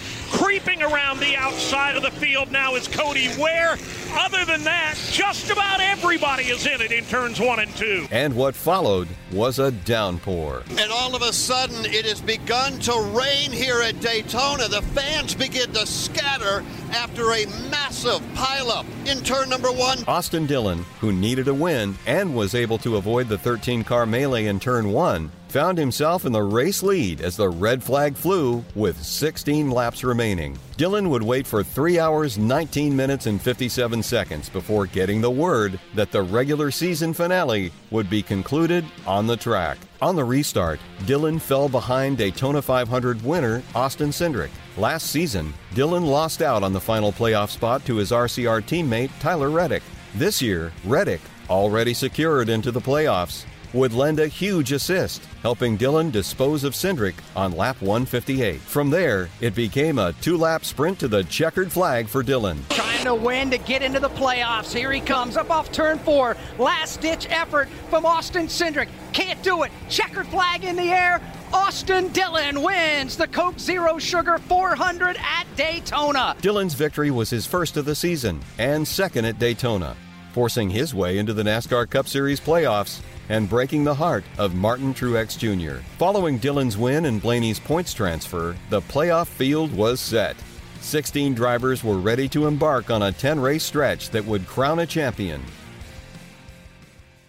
[0.46, 3.78] Creeping around the outside of the field now is Cody Ware.
[4.12, 8.06] Other than that, just about everybody is in it in turns one and two.
[8.12, 10.62] And what followed was a downpour.
[10.78, 14.68] And all of a sudden, it has begun to rain here at Daytona.
[14.68, 20.04] The fans begin to scatter after a massive pileup in turn number one.
[20.08, 24.46] Austin Dillon, who needed a win and was able to avoid the 13 car melee
[24.46, 29.02] in turn one, found himself in the race lead as the red flag flew with
[29.02, 30.60] 16 laps remaining.
[30.76, 35.80] Dillon would wait for 3 hours, 19 minutes, and 57 seconds before getting the word
[35.94, 39.78] that the regular season finale would be concluded on the track.
[40.02, 44.52] On the restart, Dillon fell behind Daytona 500 winner Austin Cindric.
[44.76, 49.50] Last season, Dillon lost out on the final playoff spot to his RCR teammate Tyler
[49.50, 49.84] Reddick.
[50.16, 56.10] This year, Reddick, already secured into the playoffs, would lend a huge assist, helping Dillon
[56.10, 58.60] dispose of Cindric on lap 158.
[58.62, 62.64] From there, it became a two lap sprint to the checkered flag for Dillon.
[62.70, 64.74] Trying to win to get into the playoffs.
[64.74, 66.38] Here he comes up off turn four.
[66.58, 68.88] Last ditch effort from Austin Cindric.
[69.14, 69.72] Can't do it.
[69.90, 71.22] Checkered flag in the air.
[71.54, 76.36] Austin Dillon wins the Coke Zero Sugar 400 at Daytona.
[76.42, 79.96] Dillon's victory was his first of the season and second at Daytona,
[80.36, 84.94] forcing his way into the NASCAR Cup Series playoffs and breaking the heart of Martin
[84.94, 85.82] Truex Jr.
[85.98, 90.36] Following Dillon's win and Blaney's points transfer, the playoff field was set.
[90.82, 94.86] 16 drivers were ready to embark on a 10 race stretch that would crown a
[94.86, 95.42] champion.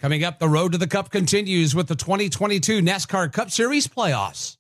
[0.03, 4.57] Coming up, the road to the Cup continues with the 2022 NASCAR Cup Series playoffs.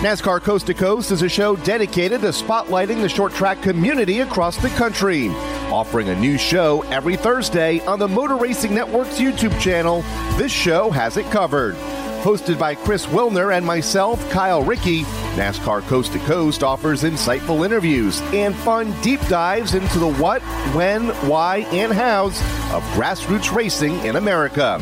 [0.00, 4.56] NASCAR Coast to Coast is a show dedicated to spotlighting the short track community across
[4.56, 5.30] the country.
[5.70, 10.02] Offering a new show every Thursday on the Motor Racing Network's YouTube channel,
[10.36, 11.76] this show has it covered.
[12.22, 15.02] Hosted by Chris Wilner and myself, Kyle Rickey,
[15.36, 20.42] NASCAR Coast to Coast offers insightful interviews and fun deep dives into the what,
[20.74, 22.36] when, why, and hows
[22.72, 24.78] of grassroots racing in America.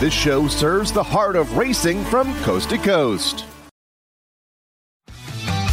[0.00, 3.44] This show serves the heart of racing from coast to coast.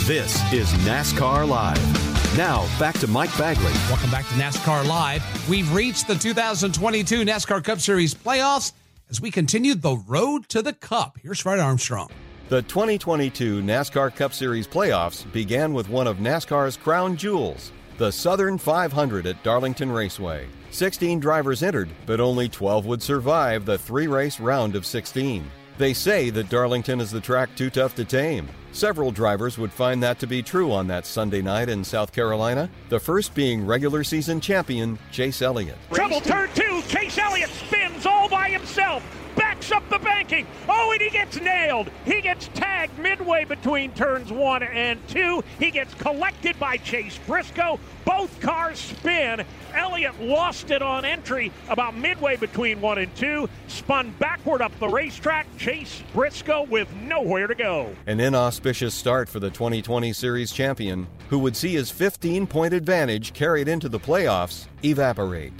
[0.01, 1.98] This is NASCAR Live.
[2.37, 3.73] Now, back to Mike Bagley.
[3.89, 5.49] Welcome back to NASCAR Live.
[5.49, 8.71] We've reached the 2022 NASCAR Cup Series playoffs
[9.09, 11.17] as we continue the road to the Cup.
[11.23, 12.09] Here's Fred Armstrong.
[12.49, 18.59] The 2022 NASCAR Cup Series playoffs began with one of NASCAR's crown jewels, the Southern
[18.59, 20.47] 500 at Darlington Raceway.
[20.69, 25.49] 16 drivers entered, but only 12 would survive the three race round of 16.
[25.79, 28.47] They say that Darlington is the track too tough to tame.
[28.71, 32.69] Several drivers would find that to be true on that Sunday night in South Carolina,
[32.89, 35.77] the first being regular season champion Chase Elliott.
[35.91, 36.81] Trouble turn two.
[36.87, 39.03] Chase Elliott spins all by himself.
[39.39, 40.45] Backs up the banking.
[40.67, 41.89] Oh, and he gets nailed.
[42.03, 45.41] He gets tagged midway between turns one and two.
[45.59, 47.79] He gets collected by Chase Briscoe.
[48.03, 49.45] Both cars spin.
[49.73, 53.47] Elliott lost it on entry about midway between one and two.
[53.69, 55.47] Spun backward up the racetrack.
[55.57, 57.95] Chase Briscoe with nowhere to go.
[58.07, 63.31] An inauspicious start for the 2020 Series champion, who would see his 15 point advantage
[63.31, 65.53] carried into the playoffs evaporate.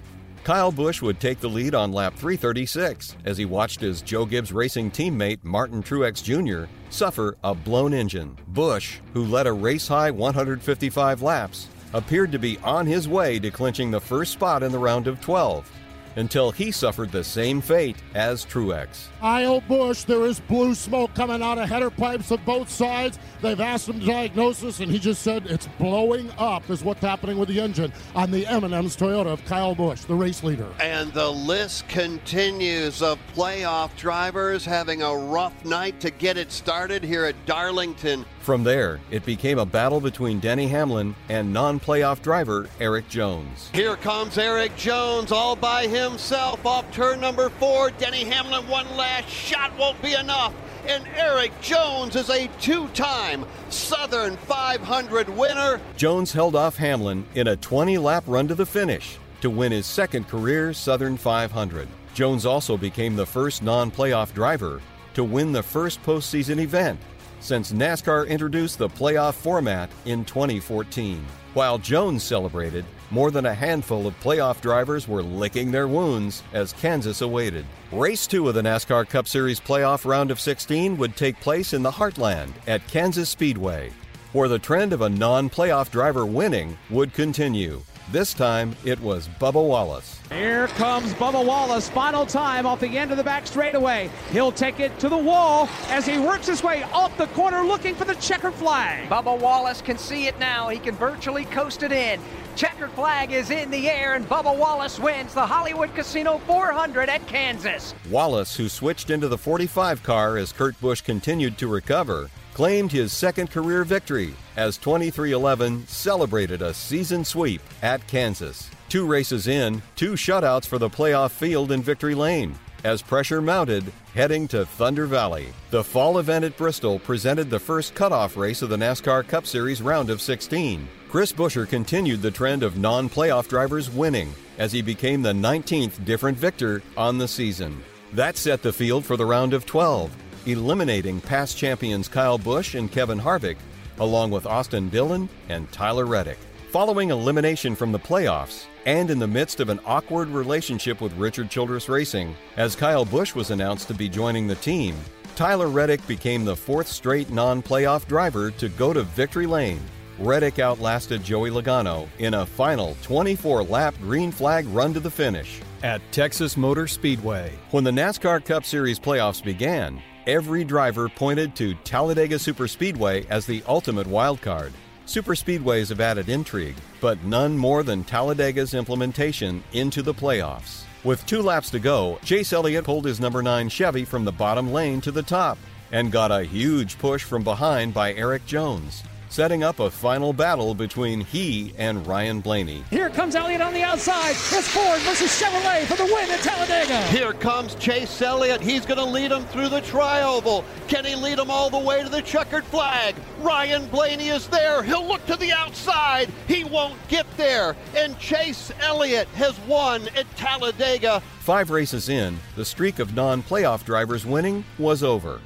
[0.49, 4.51] Kyle Busch would take the lead on lap 336 as he watched his Joe Gibbs
[4.51, 6.67] Racing teammate Martin Truex Jr.
[6.89, 8.35] suffer a blown engine.
[8.47, 13.51] Busch, who led a race high 155 laps, appeared to be on his way to
[13.51, 15.71] clinching the first spot in the round of 12
[16.19, 19.07] until he suffered the same fate as Truex.
[19.19, 23.17] Kyle oh, Busch, there is blue smoke coming out of header pipes of both sides.
[23.41, 27.49] They've asked him diagnosis, and he just said it's blowing up, is what's happening with
[27.49, 30.67] the engine on the M&M's Toyota of Kyle Busch, the race leader.
[30.79, 37.03] And the list continues of playoff drivers having a rough night to get it started
[37.03, 38.25] here at Darlington.
[38.41, 43.69] From there, it became a battle between Denny Hamlin and non playoff driver Erik Jones.
[43.73, 47.91] Here comes Erik Jones all by himself off turn number four.
[47.91, 50.53] Denny Hamlin, one last shot won't be enough.
[50.87, 55.79] And Erik Jones is a two time Southern 500 winner.
[55.97, 59.85] Jones held off Hamlin in a 20 lap run to the finish to win his
[59.85, 61.87] second career Southern 500.
[62.13, 64.81] Jones also became the first non playoff driver
[65.13, 66.99] to win the first postseason event
[67.39, 71.25] since NASCAR introduced the playoff format in 2014.
[71.53, 76.73] While Jones celebrated, more than a handful of playoff drivers were licking their wounds as
[76.73, 77.65] Kansas awaited.
[77.91, 81.81] Race 2 of the NASCAR Cup Series playoff round of 16 would take place in
[81.81, 83.91] the Heartland at Kansas Speedway,
[84.33, 87.81] where the trend of a non playoff driver winning would continue.
[88.11, 90.19] This time it was Bubba Wallace.
[90.31, 94.09] Here comes Bubba Wallace, final time off the end of the back straightaway.
[94.31, 97.93] He'll take it to the wall as he works his way off the corner looking
[97.93, 99.07] for the checkered flag.
[99.09, 100.69] Bubba Wallace can see it now.
[100.69, 102.19] He can virtually coast it in.
[102.55, 107.25] Checkered flag is in the air, and Bubba Wallace wins the Hollywood Casino 400 at
[107.27, 107.93] Kansas.
[108.09, 112.29] Wallace, who switched into the 45 car as Kurt Busch continued to recover,
[112.59, 118.69] claimed his second career victory as 2311 celebrated a season sweep at Kansas.
[118.89, 122.53] Two races in, two shutouts for the playoff field in Victory Lane.
[122.83, 125.53] As pressure mounted, heading to Thunder Valley.
[125.69, 129.81] The fall event at Bristol presented the first cutoff race of the NASCAR Cup Series
[129.81, 130.85] round of 16.
[131.07, 136.03] Chris Buescher continued the trend of non playoff drivers winning as he became the 19th
[136.03, 137.81] different victor on the season.
[138.11, 140.11] That set the field for the round of 12,
[140.51, 143.57] eliminating past champions Kyle Busch and Kevin Harvick,
[143.99, 146.37] along with Austin Dillon and Tyler Reddick.
[146.71, 151.49] Following elimination from the playoffs, and in the midst of an awkward relationship with Richard
[151.49, 154.95] Childress Racing, as Kyle Busch was announced to be joining the team,
[155.35, 159.81] Tyler Reddick became the fourth straight non playoff driver to go to victory lane.
[160.19, 165.61] Reddick outlasted Joey Logano in a final 24 lap green flag run to the finish
[165.81, 167.53] at Texas Motor Speedway.
[167.71, 173.63] When the NASCAR Cup Series playoffs began, every driver pointed to Talladega Superspeedway as the
[173.67, 174.73] ultimate wild card.
[175.05, 180.83] Superspeedways have added intrigue, but none more than Talladega's implementation into the playoffs.
[181.03, 184.71] With two laps to go, Chase Elliott pulled his number 9 Chevy from the bottom
[184.71, 185.57] lane to the top
[185.91, 190.73] and got a huge push from behind by Erik Jones setting up a final battle
[190.73, 192.83] between he and Ryan Blaney.
[192.89, 194.31] Here comes Elliott on the outside.
[194.31, 197.01] It's Ford versus Chevrolet for the win at Talladega.
[197.07, 198.61] Here comes Chase Elliott.
[198.61, 200.63] He's going to lead him through the trioval.
[200.87, 203.15] Can he lead him all the way to the checkered flag?
[203.39, 204.83] Ryan Blaney is there.
[204.83, 206.29] He'll look to the outside.
[206.47, 207.75] He won't get there.
[207.95, 211.21] And Chase Elliott has won at Talladega.
[211.39, 215.39] Five races in, the streak of non playoff drivers winning was over.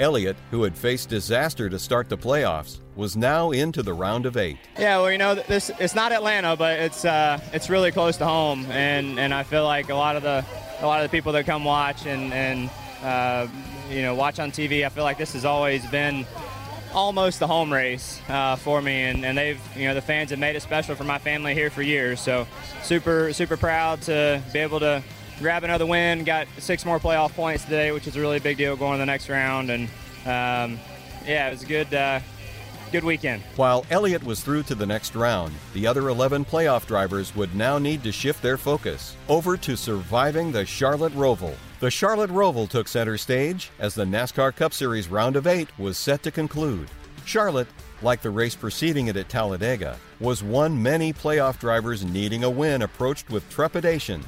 [0.00, 4.36] Elliott, who had faced disaster to start the playoffs, was now into the round of
[4.36, 4.58] eight.
[4.78, 8.26] Yeah, well, you know, this it's not Atlanta, but it's uh, it's really close to
[8.26, 10.44] home, and, and I feel like a lot of the
[10.80, 12.70] a lot of the people that come watch and and
[13.02, 13.46] uh,
[13.90, 16.26] you know watch on TV, I feel like this has always been
[16.94, 20.38] almost the home race uh, for me, and, and they've you know the fans have
[20.38, 22.20] made it special for my family here for years.
[22.20, 22.46] So
[22.82, 25.02] super super proud to be able to
[25.38, 26.24] grab another win.
[26.24, 29.06] Got six more playoff points today, which is a really big deal going to the
[29.06, 29.84] next round, and
[30.24, 30.78] um,
[31.26, 31.92] yeah, it was a good.
[31.92, 32.20] Uh,
[32.92, 33.42] good weekend.
[33.56, 37.78] While Elliott was through to the next round, the other 11 playoff drivers would now
[37.78, 41.54] need to shift their focus over to surviving the Charlotte Roval.
[41.80, 45.98] The Charlotte Roval took center stage as the NASCAR Cup Series round of eight was
[45.98, 46.88] set to conclude.
[47.24, 47.68] Charlotte,
[48.02, 52.82] like the race preceding it at Talladega, was one many playoff drivers needing a win
[52.82, 54.24] approached with trepidation.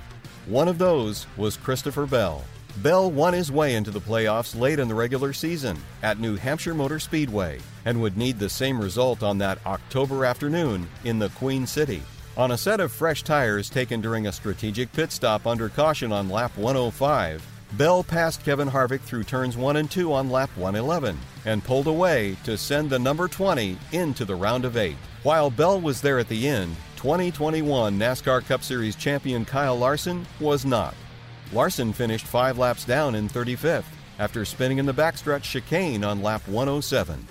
[0.48, 2.42] One of those was Christopher Bell.
[2.78, 6.72] Bell won his way into the playoffs late in the regular season at New Hampshire
[6.72, 11.66] Motor Speedway and would need the same result on that October afternoon in the Queen
[11.66, 12.02] City.
[12.38, 16.30] On a set of fresh tires taken during a strategic pit stop under caution on
[16.30, 21.62] lap 105, Bell passed Kevin Harvick through turns 1 and 2 on lap 111 and
[21.62, 24.96] pulled away to send the number 20 into the round of 8.
[25.24, 30.64] While Bell was there at the end, 2021 NASCAR Cup Series champion Kyle Larson was
[30.64, 30.96] not.
[31.52, 33.84] Larson finished five laps down in 35th
[34.18, 37.24] after spinning in the backstretch chicane on lap 107.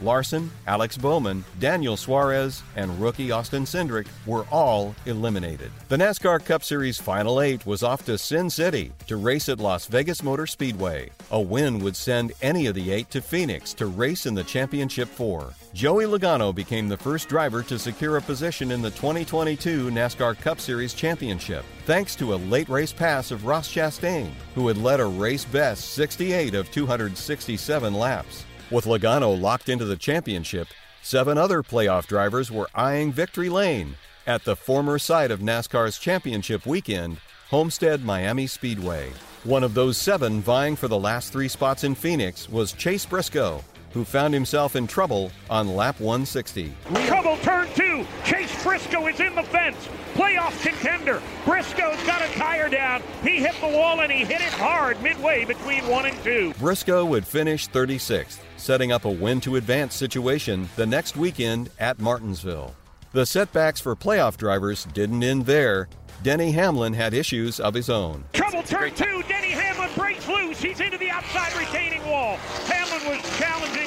[0.00, 5.70] Larson, Alex Bowman, Daniel Suarez, and rookie Austin Cindric were all eliminated.
[5.88, 9.86] The NASCAR Cup Series Final Eight was off to Sin City to race at Las
[9.86, 11.10] Vegas Motor Speedway.
[11.30, 15.08] A win would send any of the eight to Phoenix to race in the Championship
[15.08, 15.52] Four.
[15.74, 20.58] Joey Logano became the first driver to secure a position in the 2022 NASCAR Cup
[20.58, 25.04] Series Championship, thanks to a late race pass of Ross Chastain, who had led a
[25.04, 28.45] race best 68 of 267 laps.
[28.68, 30.66] With Logano locked into the championship,
[31.00, 33.94] seven other playoff drivers were eyeing victory lane
[34.26, 37.18] at the former site of NASCAR's championship weekend,
[37.50, 39.12] Homestead Miami Speedway.
[39.44, 43.62] One of those seven vying for the last three spots in Phoenix was Chase Briscoe,
[43.96, 46.70] who found himself in trouble on lap 160.
[47.06, 48.04] Trouble turn two.
[48.26, 49.88] Chase Briscoe is in the fence.
[50.12, 51.22] Playoff contender.
[51.46, 53.02] Briscoe's got a tire down.
[53.22, 56.52] He hit the wall and he hit it hard midway between one and two.
[56.58, 61.98] Briscoe would finish 36th, setting up a win to advance situation the next weekend at
[61.98, 62.74] Martinsville.
[63.12, 65.88] The setbacks for playoff drivers didn't end there.
[66.22, 68.24] Denny Hamlin had issues of his own.
[68.34, 69.22] Trouble turn two.
[69.22, 70.60] Denny Hamlin breaks loose.
[70.60, 72.36] He's into the outside retaining wall.
[72.66, 73.85] Hamlin was challenging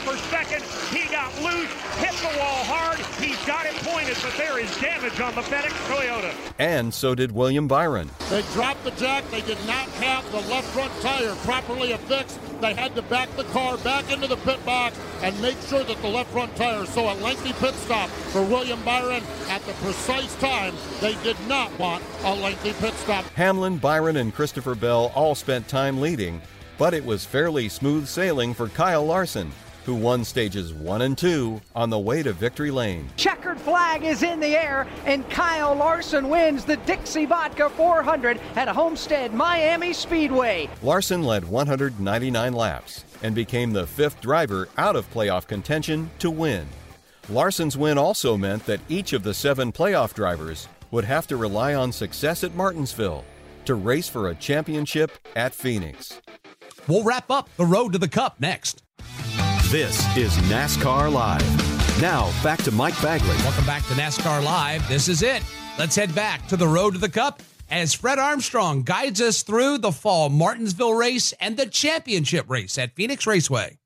[0.00, 0.62] for second.
[0.90, 2.98] He got loose, hit the wall hard.
[3.22, 6.34] He's got it pointed, but there is damage on the FedEx Toyota.
[6.58, 8.10] And so did William Byron.
[8.28, 9.24] They dropped the jack.
[9.30, 12.38] They did not have the left front tire properly affixed.
[12.60, 16.00] They had to back the car back into the pit box and make sure that
[16.02, 16.84] the left front tire.
[16.86, 21.76] So a lengthy pit stop for William Byron at the precise time they did not
[21.78, 23.24] want a lengthy pit stop.
[23.34, 26.40] Hamlin, Byron, and Christopher Bell all spent time leading,
[26.78, 29.50] but it was fairly smooth sailing for Kyle Larson,
[29.84, 33.08] who won stages one and two on the way to victory lane.
[33.16, 38.68] Checkered flag is in the air, and Kyle Larson wins the Dixie Vodka 400 at
[38.68, 40.68] Homestead Miami Speedway.
[40.82, 46.66] Larson led 199 laps and became the fifth driver out of playoff contention to win.
[47.28, 51.74] Larson's win also meant that each of the seven playoff drivers would have to rely
[51.74, 53.24] on success at Martinsville
[53.64, 56.20] to race for a championship at Phoenix.
[56.88, 58.82] We'll wrap up the road to the Cup next.
[59.70, 62.02] This is NASCAR Live.
[62.02, 63.36] Now, back to Mike Bagley.
[63.44, 64.88] Welcome back to NASCAR Live.
[64.88, 65.44] This is it.
[65.78, 67.40] Let's head back to the road to the Cup
[67.70, 72.96] as Fred Armstrong guides us through the fall Martinsville race and the championship race at
[72.96, 73.78] Phoenix Raceway.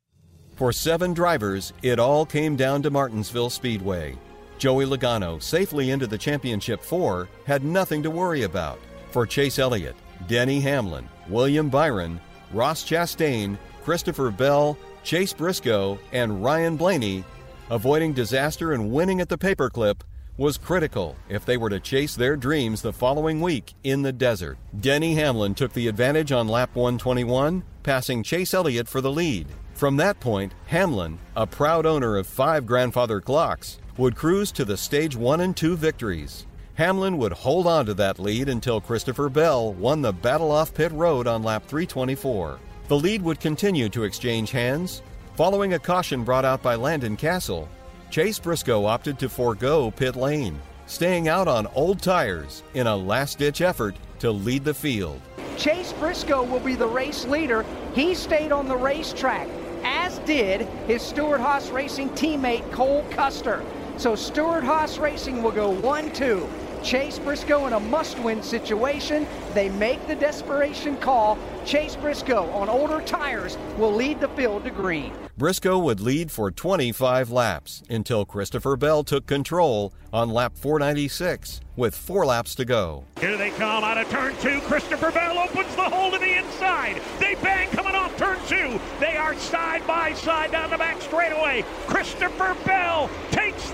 [0.57, 4.17] For seven drivers, it all came down to Martinsville Speedway.
[4.57, 8.79] Joey Logano, safely into the championship four, had nothing to worry about.
[9.11, 9.97] For Chase Elliott,
[10.29, 12.19] Denny Hamlin, William Byron,
[12.55, 17.25] Ross Chastain, Christopher Bell, Chase Briscoe, and Ryan Blaney,
[17.69, 20.01] avoiding disaster and winning at the paperclip
[20.39, 24.57] was critical if they were to chase their dreams the following week in the desert.
[24.81, 29.47] Denny Hamlin took the advantage on lap 121, passing Chase Elliott for the lead.
[29.75, 34.77] From that point, Hamlin, a proud owner of five grandfather clocks, would cruise to the
[34.77, 36.47] stage 1 and 2 victories.
[36.75, 40.91] Hamlin would hold on to that lead until Christopher Bell won the battle off pit
[40.93, 42.59] road on lap 324.
[42.87, 45.01] The lead would continue to exchange hands.
[45.37, 47.67] Following a caution brought out by Landon Cassill,
[48.11, 53.39] Chase Briscoe opted to forego pit lane, staying out on old tires in a last
[53.39, 55.19] ditch effort to lead the field.
[55.57, 57.65] Chase Briscoe will be the race leader.
[57.95, 59.49] He stayed on the racetrack,
[59.83, 63.65] as did his Stewart Haas Racing teammate Cole Custer.
[63.97, 66.47] So Stewart Haas Racing will go 1 2.
[66.85, 69.27] Chase Briscoe in a must win situation.
[69.55, 71.39] They make the desperation call.
[71.65, 75.13] Chase Briscoe on older tires will lead the field to green.
[75.39, 81.97] Briscoe would lead for 25 laps until Christopher Bell took control on lap 496 with
[81.97, 83.05] four laps to go.
[83.19, 84.61] Here they come out of turn two.
[84.61, 87.01] Christopher Bell opens the hole to the inside.
[87.19, 88.79] They bang coming off turn two.
[89.01, 91.65] They are side by side down the back straightaway.
[91.89, 93.74] Christopher Bell takes the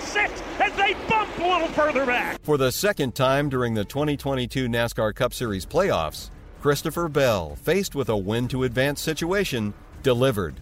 [0.00, 2.40] 496 as they bump a little further back.
[2.42, 6.30] For the second time during the 2022 NASCAR Cup Series playoffs,
[6.60, 10.60] Christopher Bell, faced with a win to advance situation, delivered.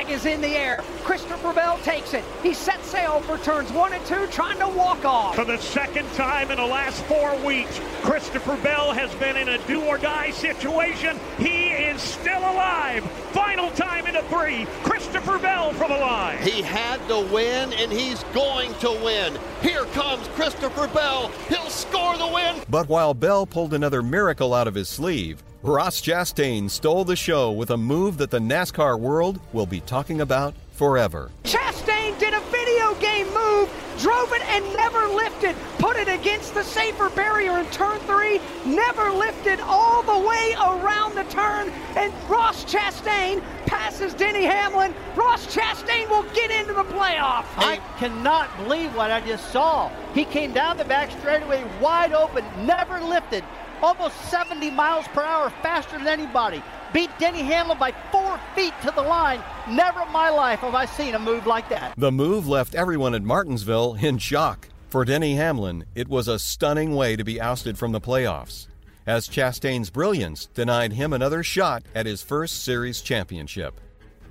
[0.00, 0.82] White flag is in the air.
[1.04, 2.24] Christopher Bell takes it.
[2.42, 5.34] He sets sail for turns one and two, trying to walk off.
[5.34, 9.58] For the second time in the last four weeks, Christopher Bell has been in a
[9.66, 11.18] do or die situation.
[11.38, 13.04] He is still alive.
[13.32, 14.64] Final time into three.
[14.84, 16.38] Christopher Bell from the line.
[16.38, 19.38] He had to win, and he's going to win.
[19.60, 21.28] Here comes Christopher Bell.
[21.48, 22.62] He'll score the win.
[22.70, 27.52] But while Bell pulled another miracle out of his sleeve, Ross Chastain stole the show
[27.52, 31.30] with a move that the NASCAR world will be talking about forever.
[31.44, 36.64] Chastain did a video game move, drove it and never lifted, put it against the
[36.64, 42.64] safer barrier in turn three, never lifted all the way around the turn, and Ross
[42.64, 44.94] Chastain passes Denny Hamlin.
[45.14, 47.44] Ross Chastain will get into the playoff.
[47.58, 49.90] I cannot believe what I just saw.
[50.14, 53.44] He came down the back straightaway wide open, never lifted,
[53.82, 56.62] almost 70 miles per hour faster than anybody.
[56.92, 59.42] Beat Denny Hamlin by four feet to the line.
[59.68, 61.94] Never in my life have I seen a move like that.
[61.96, 64.68] The move left everyone at Martinsville in shock.
[64.88, 68.66] For Denny Hamlin, it was a stunning way to be ousted from the playoffs,
[69.06, 73.80] as Chastain's brilliance denied him another shot at his first series championship.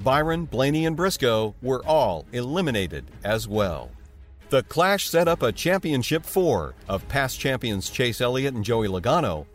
[0.02, 3.92] Byron, Blaney, and Briscoe were all eliminated as well.
[4.50, 9.46] The clash set up a championship four of past champions Chase Elliott and Joey Logano,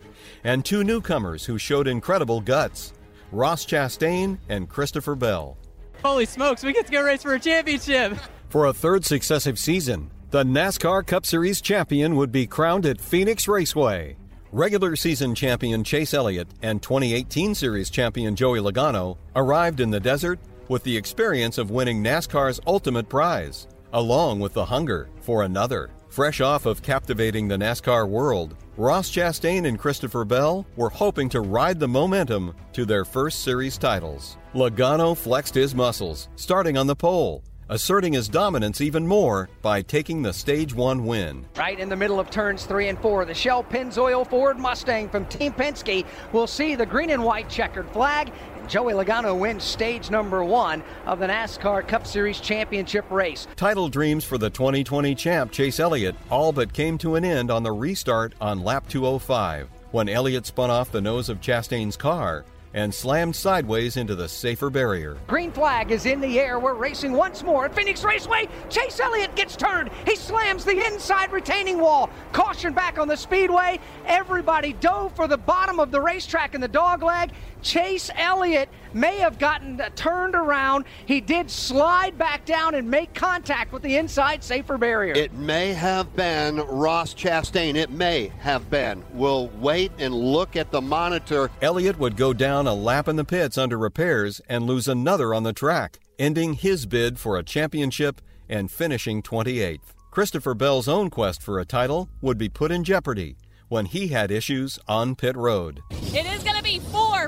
[0.45, 2.93] and two newcomers who showed incredible guts
[3.33, 5.57] Ross Chastain and Christopher Bell.
[6.05, 8.17] Holy smokes, we get to go race for a championship!
[8.49, 13.49] For a third successive season, the NASCAR Cup Series champion would be crowned at Phoenix
[13.49, 14.17] Raceway.
[14.53, 20.39] Regular season champion Chase Elliott and 2018 Series champion Joey Logano arrived in the desert
[20.69, 25.91] with the experience of winning NASCAR's ultimate prize, along with the hunger for another.
[26.11, 31.41] Fresh off of captivating the NASCAR world, Ross Chastain and Christopher Bell were hoping to
[31.41, 34.37] ride the momentum to their first series titles.
[34.55, 37.43] Logano flexed his muscles, starting on the pole,
[37.75, 41.45] asserting his dominance even more by taking the stage one win.
[41.57, 45.27] Right in the middle of turns three and four, the Shell Pennzoil Ford Mustang from
[45.27, 48.31] Team Penske will see the green and white checkered flag.
[48.57, 53.49] And Joey Logano wins stage number one of the NASCAR Cup Series Championship race.
[53.57, 57.65] Title dreams for the 2020 champ Chase Elliott all but came to an end on
[57.65, 62.45] the restart on lap 205 when Elliott spun off the nose of Chastain's car
[62.75, 65.17] and slammed sideways into the safer barrier.
[65.29, 66.59] Green flag is in the air.
[66.59, 68.49] We're racing once more at Phoenix Raceway.
[68.69, 69.91] Chase Elliott gets turned.
[70.07, 72.11] He slams the inside retaining wall.
[72.33, 73.79] Caution back on the speedway.
[74.05, 77.31] Everybody dove for the bottom of the racetrack in the dog leg.
[77.65, 80.85] Chase Elliott may have gotten turned around.
[81.07, 85.15] He did slide back down and make contact with the inside safer barrier.
[85.15, 87.75] It may have been Ross Chastain.
[87.75, 89.03] It may have been.
[89.13, 91.51] We'll wait and look at the monitor.
[91.63, 95.43] Elliott would go down a lap in the pits under repairs and lose another on
[95.43, 99.95] the track, ending his bid for a championship and finishing 28th.
[100.11, 103.37] Christopher Bell's own quest for a title would be put in jeopardy
[103.69, 105.81] when he had issues on pit road.
[105.91, 106.45] It is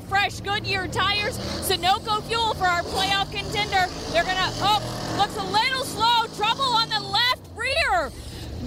[0.01, 3.87] be fresh Goodyear tires, Sunoco fuel for our playoff contender.
[4.13, 6.27] They're going to, oh, looks a little slow.
[6.37, 8.11] Trouble on the left rear.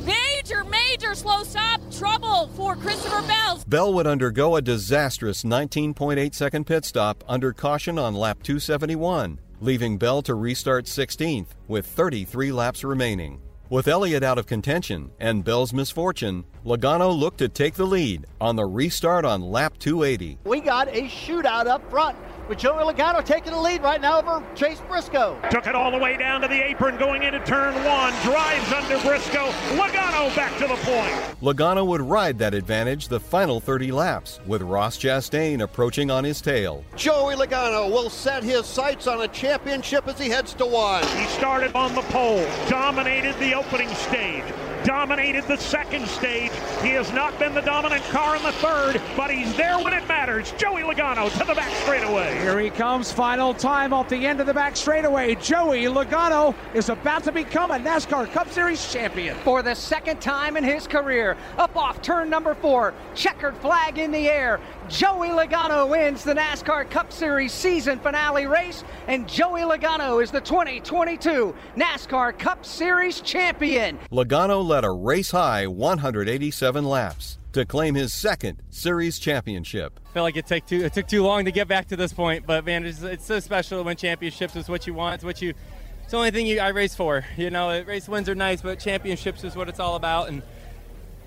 [0.06, 3.62] Major, major slow stop trouble for Christopher Bell.
[3.68, 9.98] Bell would undergo a disastrous 19.8 second pit stop under caution on lap 271, leaving
[9.98, 13.42] Bell to restart 16th with 33 laps remaining.
[13.72, 18.56] With Elliott out of contention and Bell's misfortune, Logano looked to take the lead on
[18.56, 20.40] the restart on lap 280.
[20.44, 22.18] We got a shootout up front
[22.50, 25.39] with Joey Logano taking the lead right now over Chase Briscoe.
[25.52, 28.12] Took it all the way down to the apron going into turn one.
[28.24, 29.52] Drives under Briscoe.
[29.76, 31.14] Logano back to the point.
[31.41, 36.41] Logano would ride that advantage the final 30 laps, with Ross Chastain approaching on his
[36.41, 36.84] tail.
[36.95, 41.06] Joey Logano will set his sights on a championship as he heads to one.
[41.18, 44.43] He started on the pole, dominated the opening stage,
[44.84, 46.52] dominated the second stage.
[46.82, 50.08] He has not been the dominant car in the third, but he's there when it
[50.08, 50.52] matters.
[50.54, 52.38] Joey Logano to the back straightaway.
[52.40, 55.36] Here he comes, final time off the end of the back straightaway.
[55.36, 59.36] Joey Logano is about to become a NASCAR Cup Series champion.
[59.38, 64.12] For the second time in his career, up off turn number four, checkered flag in
[64.12, 64.60] the air.
[64.90, 70.42] Joey Logano wins the NASCAR Cup Series season finale race, and Joey Logano is the
[70.42, 74.00] 2022 NASCAR Cup Series champion.
[74.12, 80.00] Logano led a race high 187 laps to claim his second series championship.
[80.08, 82.12] I feel like it took too it took too long to get back to this
[82.12, 84.56] point, but man, it's, it's so special to win championships.
[84.56, 85.16] It's what you want.
[85.16, 85.54] It's what you.
[86.02, 87.24] It's the only thing you, I race for.
[87.38, 90.30] You know, race wins are nice, but championships is what it's all about.
[90.30, 90.42] And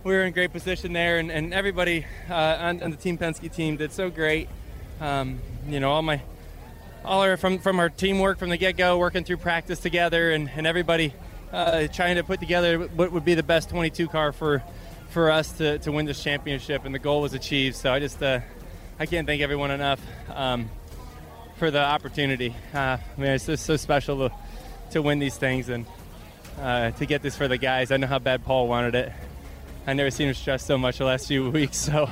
[0.05, 3.53] we were in great position there, and, and everybody uh, on, on, the Team Penske
[3.53, 4.48] team did so great.
[5.00, 6.20] Um, you know, all my
[7.05, 10.66] all our from from our teamwork from the get-go, working through practice together, and, and
[10.66, 11.14] everybody
[11.53, 14.62] uh, trying to put together what would be the best 22 car for
[15.11, 17.76] for us to, to win this championship, and the goal was achieved.
[17.76, 18.40] So I just uh,
[18.98, 20.00] I can't thank everyone enough
[20.34, 20.68] um,
[21.59, 22.57] for the opportunity.
[22.74, 24.34] Uh, I mean, it's just so special to,
[24.92, 25.86] to win these things and
[26.61, 27.92] uh, to get this for the guys.
[27.92, 29.12] I know how bad Paul wanted it.
[29.86, 32.08] I never seen him stressed so much the last few weeks, so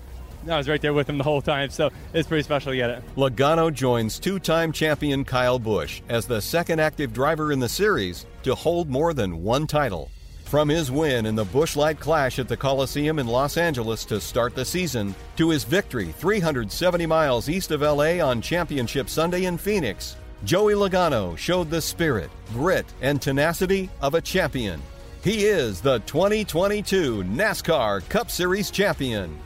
[0.48, 1.70] I was right there with him the whole time.
[1.70, 3.02] So it's pretty special to get it.
[3.16, 8.54] Logano joins two-time champion Kyle Busch as the second active driver in the series to
[8.54, 10.10] hold more than one title.
[10.44, 14.20] From his win in the Busch Light Clash at the Coliseum in Los Angeles to
[14.20, 19.56] start the season, to his victory 370 miles east of LA on Championship Sunday in
[19.56, 24.82] Phoenix, Joey Logano showed the spirit, grit, and tenacity of a champion.
[25.22, 29.38] He is the 2022 NASCAR Cup Series champion.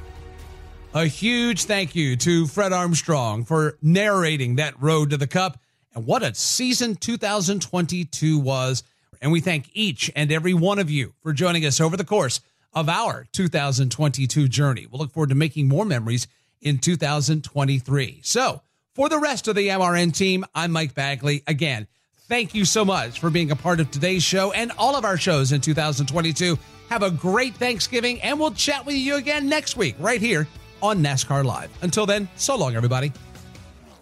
[0.94, 5.60] A huge thank you to Fred Armstrong for narrating that road to the Cup
[5.94, 8.84] and what a season 2022 was.
[9.20, 12.40] And we thank each and every one of you for joining us over the course
[12.72, 14.86] of our 2022 journey.
[14.90, 16.26] We'll look forward to making more memories
[16.62, 18.20] in 2023.
[18.24, 18.62] So,
[18.94, 21.42] for the rest of the MRN team, I'm Mike Bagley.
[21.46, 21.86] Again,
[22.28, 25.16] thank you so much for being a part of today's show and all of our
[25.16, 26.58] shows in 2022.
[26.88, 30.46] Have a great Thanksgiving, and we'll chat with you again next week, right here
[30.82, 31.70] on NASCAR Live.
[31.82, 33.12] Until then, so long, everybody.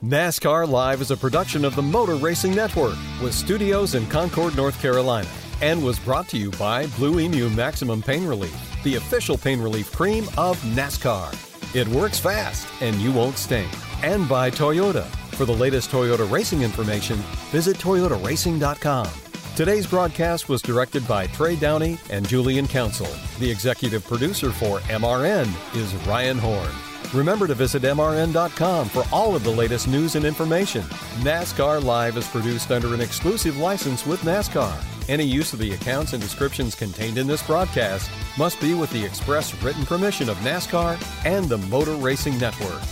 [0.03, 4.79] NASCAR Live is a production of the Motor Racing Network with studios in Concord, North
[4.83, 5.29] Carolina,
[5.63, 9.91] and was brought to you by Blue Emu Maximum Pain Relief, the official pain relief
[9.93, 11.35] cream of NASCAR.
[11.75, 13.71] It works fast and you won't stink.
[14.03, 15.07] And by Toyota.
[15.37, 17.17] For the latest Toyota racing information,
[17.51, 19.09] visit toyotaracing.com.
[19.57, 23.09] Today's broadcast was directed by Trey Downey and Julian Council.
[23.41, 26.71] The executive producer for MRN is Ryan Horn.
[27.13, 30.83] Remember to visit MRN.com for all of the latest news and information.
[31.23, 34.77] NASCAR Live is produced under an exclusive license with NASCAR.
[35.09, 38.09] Any use of the accounts and descriptions contained in this broadcast
[38.39, 42.83] must be with the express written permission of NASCAR and the Motor Racing Network.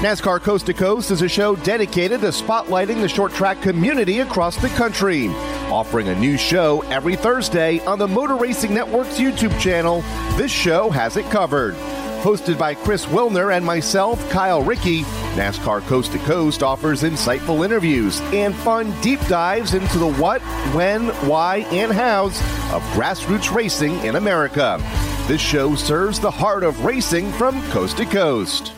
[0.00, 4.54] NASCAR Coast to Coast is a show dedicated to spotlighting the short track community across
[4.54, 5.28] the country.
[5.70, 10.02] Offering a new show every Thursday on the Motor Racing Network's YouTube channel,
[10.36, 11.74] this show has it covered.
[12.20, 18.20] Hosted by Chris Wilner and myself, Kyle Rickey, NASCAR Coast to Coast offers insightful interviews
[18.34, 20.42] and fun deep dives into the what,
[20.74, 22.38] when, why, and hows
[22.70, 24.78] of grassroots racing in America.
[25.26, 28.74] This show serves the heart of racing from coast to coast.